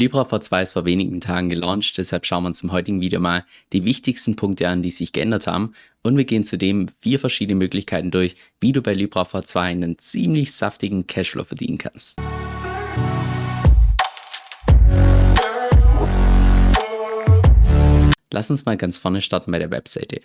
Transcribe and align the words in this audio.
Libra 0.00 0.22
V2 0.22 0.62
ist 0.62 0.70
vor 0.70 0.86
wenigen 0.86 1.20
Tagen 1.20 1.50
gelauncht, 1.50 1.98
deshalb 1.98 2.24
schauen 2.24 2.44
wir 2.44 2.46
uns 2.46 2.62
im 2.62 2.72
heutigen 2.72 3.02
Video 3.02 3.20
mal 3.20 3.44
die 3.74 3.84
wichtigsten 3.84 4.34
Punkte 4.34 4.66
an, 4.66 4.80
die 4.80 4.90
sich 4.90 5.12
geändert 5.12 5.46
haben 5.46 5.74
und 6.02 6.16
wir 6.16 6.24
gehen 6.24 6.42
zudem 6.42 6.88
vier 7.02 7.20
verschiedene 7.20 7.56
Möglichkeiten 7.56 8.10
durch, 8.10 8.36
wie 8.60 8.72
du 8.72 8.80
bei 8.80 8.94
Libra 8.94 9.24
V2 9.24 9.60
einen 9.60 9.98
ziemlich 9.98 10.52
saftigen 10.52 11.06
Cashflow 11.06 11.44
verdienen 11.44 11.76
kannst. 11.76 12.18
Lass 18.32 18.48
uns 18.48 18.64
mal 18.64 18.76
ganz 18.76 18.96
vorne 18.96 19.20
starten 19.20 19.50
bei 19.50 19.58
der 19.58 19.72
Webseite. 19.72 20.20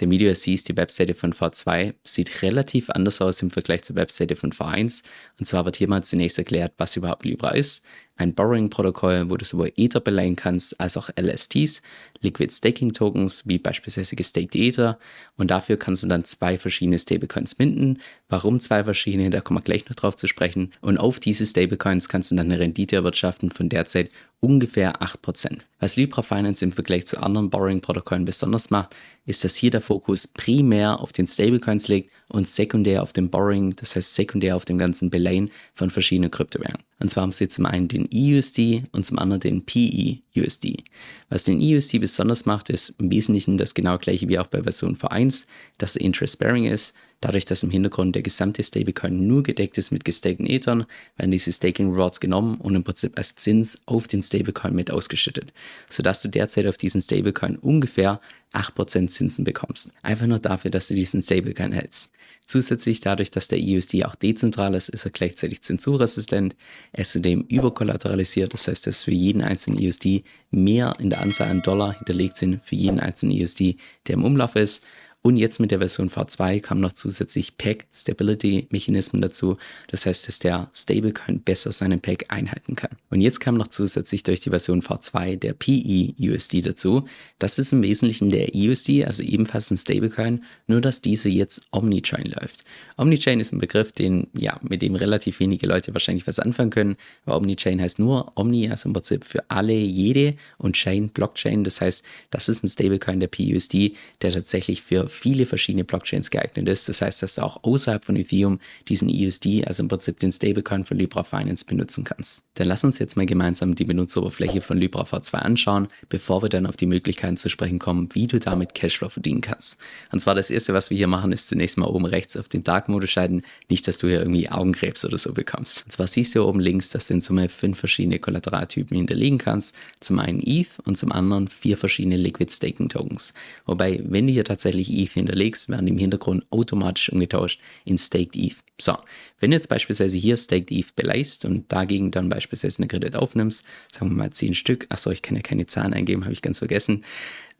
Der 0.00 0.08
Video 0.08 0.32
siehst, 0.32 0.68
die 0.68 0.76
Webseite 0.78 1.12
von 1.12 1.34
V2 1.34 1.94
sieht 2.04 2.42
relativ 2.42 2.88
anders 2.88 3.20
aus 3.20 3.42
im 3.42 3.50
Vergleich 3.50 3.82
zur 3.82 3.96
Webseite 3.96 4.34
von 4.34 4.50
V1. 4.50 5.02
Und 5.38 5.44
zwar 5.44 5.66
wird 5.66 5.76
hier 5.76 5.88
mal 5.88 6.02
zunächst 6.02 6.38
erklärt, 6.38 6.72
was 6.78 6.96
überhaupt 6.96 7.26
Libra 7.26 7.50
ist, 7.50 7.84
ein 8.20 8.34
Borrowing-Protokoll, 8.34 9.30
wo 9.30 9.36
du 9.36 9.44
sowohl 9.44 9.72
Ether 9.76 10.00
beleihen 10.00 10.36
kannst 10.36 10.78
als 10.78 10.96
auch 10.96 11.10
LSTs, 11.18 11.82
Liquid 12.20 12.52
Staking 12.52 12.92
Tokens, 12.92 13.46
wie 13.46 13.58
beispielsweise 13.58 14.14
gestaked 14.14 14.54
Ether. 14.54 14.98
Und 15.36 15.50
dafür 15.50 15.76
kannst 15.76 16.02
du 16.04 16.08
dann 16.08 16.24
zwei 16.24 16.56
verschiedene 16.56 16.98
Stablecoins 16.98 17.58
minden. 17.58 17.98
Warum 18.28 18.60
zwei 18.60 18.84
verschiedene, 18.84 19.30
da 19.30 19.40
kommen 19.40 19.58
wir 19.58 19.64
gleich 19.64 19.88
noch 19.88 19.96
drauf 19.96 20.16
zu 20.16 20.26
sprechen. 20.26 20.72
Und 20.80 20.98
auf 20.98 21.18
diese 21.18 21.46
Stablecoins 21.46 22.08
kannst 22.08 22.30
du 22.30 22.36
dann 22.36 22.46
eine 22.46 22.60
Rendite 22.60 22.96
erwirtschaften 22.96 23.50
von 23.50 23.68
derzeit 23.68 24.10
ungefähr 24.40 25.02
8%. 25.02 25.60
Was 25.78 25.96
Libra 25.96 26.22
Finance 26.22 26.64
im 26.64 26.72
Vergleich 26.72 27.06
zu 27.06 27.22
anderen 27.22 27.50
Borrowing-Protokollen 27.50 28.24
besonders 28.24 28.70
macht, 28.70 28.94
ist, 29.26 29.44
dass 29.44 29.54
hier 29.54 29.70
der 29.70 29.80
Fokus 29.80 30.26
primär 30.26 31.00
auf 31.00 31.12
den 31.12 31.26
Stablecoins 31.26 31.88
liegt 31.88 32.12
und 32.28 32.48
sekundär 32.48 33.02
auf 33.02 33.12
dem 33.12 33.30
Borrowing, 33.30 33.74
das 33.76 33.96
heißt 33.96 34.14
sekundär 34.14 34.56
auf 34.56 34.64
dem 34.64 34.78
ganzen 34.78 35.10
Beleihen 35.10 35.50
von 35.74 35.90
verschiedenen 35.90 36.30
Kryptowährungen. 36.30 36.82
Und 36.98 37.10
zwar 37.10 37.22
haben 37.22 37.32
sie 37.32 37.48
zum 37.48 37.66
einen 37.66 37.88
den 37.88 38.08
EUSD 38.12 38.84
und 38.92 39.06
zum 39.06 39.18
anderen 39.18 39.40
den 39.40 39.64
PEUSD. 39.64 40.84
Was 41.28 41.44
den 41.44 41.60
EUSD 41.60 41.98
besonders 41.98 42.46
macht, 42.46 42.70
ist 42.70 42.94
im 42.98 43.10
Wesentlichen 43.10 43.58
das 43.58 43.74
genau 43.74 43.98
gleiche 43.98 44.28
wie 44.28 44.38
auch 44.38 44.46
bei 44.46 44.62
Version 44.62 44.96
V1, 44.96 45.46
dass 45.78 45.96
er 45.96 46.02
interest-bearing 46.02 46.64
ist 46.66 46.94
Dadurch, 47.20 47.44
dass 47.44 47.62
im 47.62 47.70
Hintergrund 47.70 48.14
der 48.14 48.22
gesamte 48.22 48.62
Stablecoin 48.62 49.26
nur 49.26 49.42
gedeckt 49.42 49.76
ist 49.76 49.90
mit 49.90 50.06
gestakten 50.06 50.46
Ethern, 50.46 50.86
werden 51.16 51.30
diese 51.30 51.52
Staking 51.52 51.92
Rewards 51.92 52.18
genommen 52.18 52.56
und 52.56 52.74
im 52.74 52.82
Prinzip 52.82 53.18
als 53.18 53.36
Zins 53.36 53.78
auf 53.84 54.08
den 54.08 54.22
Stablecoin 54.22 54.74
mit 54.74 54.90
ausgeschüttet, 54.90 55.52
sodass 55.90 56.22
du 56.22 56.28
derzeit 56.28 56.66
auf 56.66 56.78
diesen 56.78 57.02
Stablecoin 57.02 57.56
ungefähr 57.56 58.20
8% 58.54 59.08
Zinsen 59.08 59.44
bekommst. 59.44 59.92
Einfach 60.02 60.26
nur 60.26 60.38
dafür, 60.38 60.70
dass 60.70 60.88
du 60.88 60.94
diesen 60.94 61.20
Stablecoin 61.20 61.72
hältst. 61.72 62.10
Zusätzlich 62.46 63.00
dadurch, 63.00 63.30
dass 63.30 63.48
der 63.48 63.60
EUSD 63.60 64.04
auch 64.06 64.16
dezentral 64.16 64.74
ist, 64.74 64.88
ist 64.88 65.04
er 65.04 65.12
gleichzeitig 65.12 65.60
zensurresistent. 65.60 66.56
Er 66.92 67.02
ist 67.02 67.12
zudem 67.12 67.42
überkollateralisiert, 67.42 68.54
das 68.54 68.66
heißt, 68.66 68.86
dass 68.86 69.04
für 69.04 69.12
jeden 69.12 69.42
einzelnen 69.42 69.78
EUSD 69.78 70.24
mehr 70.50 70.94
in 70.98 71.10
der 71.10 71.20
Anzahl 71.20 71.48
an 71.48 71.62
Dollar 71.62 71.96
hinterlegt 71.96 72.36
sind 72.36 72.60
für 72.64 72.74
jeden 72.74 72.98
einzelnen 72.98 73.40
EUSD, 73.40 73.76
der 74.08 74.14
im 74.14 74.24
Umlauf 74.24 74.56
ist. 74.56 74.84
Und 75.22 75.36
jetzt 75.36 75.60
mit 75.60 75.70
der 75.70 75.80
Version 75.80 76.08
V2 76.08 76.60
kamen 76.60 76.80
noch 76.80 76.92
zusätzlich 76.92 77.58
Peg 77.58 77.86
Stability 77.92 78.66
Mechanismen 78.70 79.20
dazu. 79.20 79.58
Das 79.88 80.06
heißt, 80.06 80.26
dass 80.26 80.38
der 80.38 80.70
Stablecoin 80.72 81.42
besser 81.42 81.72
seinen 81.72 82.00
Peg 82.00 82.32
einhalten 82.32 82.74
kann. 82.74 82.96
Und 83.10 83.20
jetzt 83.20 83.38
kam 83.38 83.58
noch 83.58 83.66
zusätzlich 83.66 84.22
durch 84.22 84.40
die 84.40 84.48
Version 84.48 84.80
V2 84.80 85.36
der 85.36 85.52
PE 85.52 86.14
USD 86.18 86.62
dazu. 86.62 87.06
Das 87.38 87.58
ist 87.58 87.74
im 87.74 87.82
Wesentlichen 87.82 88.30
der 88.30 88.48
EUSD, 88.54 89.04
also 89.04 89.22
ebenfalls 89.22 89.70
ein 89.70 89.76
Stablecoin, 89.76 90.42
nur 90.66 90.80
dass 90.80 91.02
diese 91.02 91.28
jetzt 91.28 91.66
Omnichain 91.70 92.24
läuft. 92.24 92.64
Omnichain 92.96 93.40
ist 93.40 93.52
ein 93.52 93.58
Begriff, 93.58 93.92
den, 93.92 94.28
ja, 94.32 94.58
mit 94.62 94.80
dem 94.80 94.94
relativ 94.94 95.38
wenige 95.38 95.66
Leute 95.66 95.92
wahrscheinlich 95.92 96.26
was 96.26 96.38
anfangen 96.38 96.70
können. 96.70 96.96
Aber 97.26 97.36
Omnichain 97.36 97.78
heißt 97.78 97.98
nur 97.98 98.32
Omni, 98.36 98.70
also 98.70 98.88
im 98.88 98.94
Prinzip 98.94 99.26
für 99.26 99.50
alle, 99.50 99.74
jede 99.74 100.36
und 100.56 100.76
Chain, 100.76 101.10
Blockchain. 101.10 101.62
Das 101.62 101.82
heißt, 101.82 102.02
das 102.30 102.48
ist 102.48 102.64
ein 102.64 102.68
Stablecoin 102.68 103.20
der 103.20 103.28
PUSD, 103.28 103.92
der 104.22 104.32
tatsächlich 104.32 104.80
für 104.80 105.09
viele 105.10 105.46
verschiedene 105.46 105.84
Blockchains 105.84 106.30
geeignet 106.30 106.68
ist. 106.68 106.88
Das 106.88 107.02
heißt, 107.02 107.22
dass 107.22 107.34
du 107.34 107.42
auch 107.42 107.62
außerhalb 107.62 108.04
von 108.04 108.16
Ethereum 108.16 108.58
diesen 108.88 109.10
EUSD, 109.10 109.64
also 109.66 109.82
im 109.82 109.88
Prinzip 109.88 110.20
den 110.20 110.32
Stablecoin 110.32 110.84
von 110.84 110.96
Libra 110.96 111.22
Finance 111.22 111.64
benutzen 111.64 112.04
kannst. 112.04 112.44
Dann 112.54 112.68
lass 112.68 112.84
uns 112.84 112.98
jetzt 112.98 113.16
mal 113.16 113.26
gemeinsam 113.26 113.74
die 113.74 113.84
Benutzeroberfläche 113.84 114.60
von 114.60 114.78
Libra 114.78 115.02
V2 115.02 115.34
anschauen, 115.34 115.88
bevor 116.08 116.42
wir 116.42 116.48
dann 116.48 116.66
auf 116.66 116.76
die 116.76 116.86
Möglichkeiten 116.86 117.36
zu 117.36 117.48
sprechen 117.48 117.78
kommen, 117.78 118.08
wie 118.12 118.26
du 118.26 118.38
damit 118.38 118.74
Cashflow 118.74 119.08
verdienen 119.08 119.40
kannst. 119.40 119.78
Und 120.12 120.20
zwar 120.20 120.34
das 120.34 120.50
erste, 120.50 120.74
was 120.74 120.90
wir 120.90 120.96
hier 120.96 121.06
machen, 121.06 121.32
ist 121.32 121.48
zunächst 121.48 121.76
mal 121.76 121.86
oben 121.86 122.06
rechts 122.06 122.36
auf 122.36 122.48
den 122.48 122.64
Dark 122.64 122.88
Mode 122.88 123.06
schalten. 123.06 123.42
Nicht, 123.68 123.86
dass 123.88 123.98
du 123.98 124.08
hier 124.08 124.20
irgendwie 124.20 124.48
Augenkrebs 124.48 125.04
oder 125.04 125.18
so 125.18 125.32
bekommst. 125.32 125.84
Und 125.84 125.90
zwar 125.90 126.06
siehst 126.06 126.34
du 126.34 126.40
hier 126.40 126.48
oben 126.48 126.60
links, 126.60 126.90
dass 126.90 127.08
du 127.08 127.14
in 127.14 127.20
Summe 127.20 127.48
fünf 127.48 127.78
verschiedene 127.78 128.18
Kollateraltypen 128.18 128.96
hinterlegen 128.96 129.38
kannst. 129.38 129.74
Zum 130.00 130.18
einen 130.18 130.40
ETH 130.44 130.78
und 130.84 130.96
zum 130.96 131.12
anderen 131.12 131.48
vier 131.48 131.76
verschiedene 131.76 132.16
Liquid 132.16 132.52
Staking 132.52 132.88
Tokens. 132.88 133.34
Wobei, 133.66 134.00
wenn 134.04 134.26
du 134.26 134.32
hier 134.32 134.44
tatsächlich 134.44 134.92
ETH 135.00 135.12
hinterlegst, 135.12 135.68
werden 135.68 135.86
im 135.86 135.98
Hintergrund 135.98 136.44
automatisch 136.50 137.10
umgetauscht 137.10 137.60
in 137.84 137.98
Staked 137.98 138.36
ETH. 138.36 138.56
So, 138.80 138.96
wenn 139.38 139.50
du 139.50 139.56
jetzt 139.56 139.68
beispielsweise 139.68 140.16
hier 140.16 140.36
Staked 140.36 140.70
ETH 140.70 140.94
beleist 140.96 141.44
und 141.44 141.70
dagegen 141.70 142.10
dann 142.10 142.28
beispielsweise 142.28 142.78
eine 142.78 142.88
Kredit 142.88 143.16
aufnimmst, 143.16 143.64
sagen 143.92 144.10
wir 144.10 144.16
mal 144.16 144.30
10 144.30 144.54
Stück, 144.54 144.86
achso, 144.88 145.10
ich 145.10 145.22
kann 145.22 145.36
ja 145.36 145.42
keine 145.42 145.66
Zahlen 145.66 145.94
eingeben, 145.94 146.24
habe 146.24 146.32
ich 146.32 146.42
ganz 146.42 146.58
vergessen, 146.58 147.04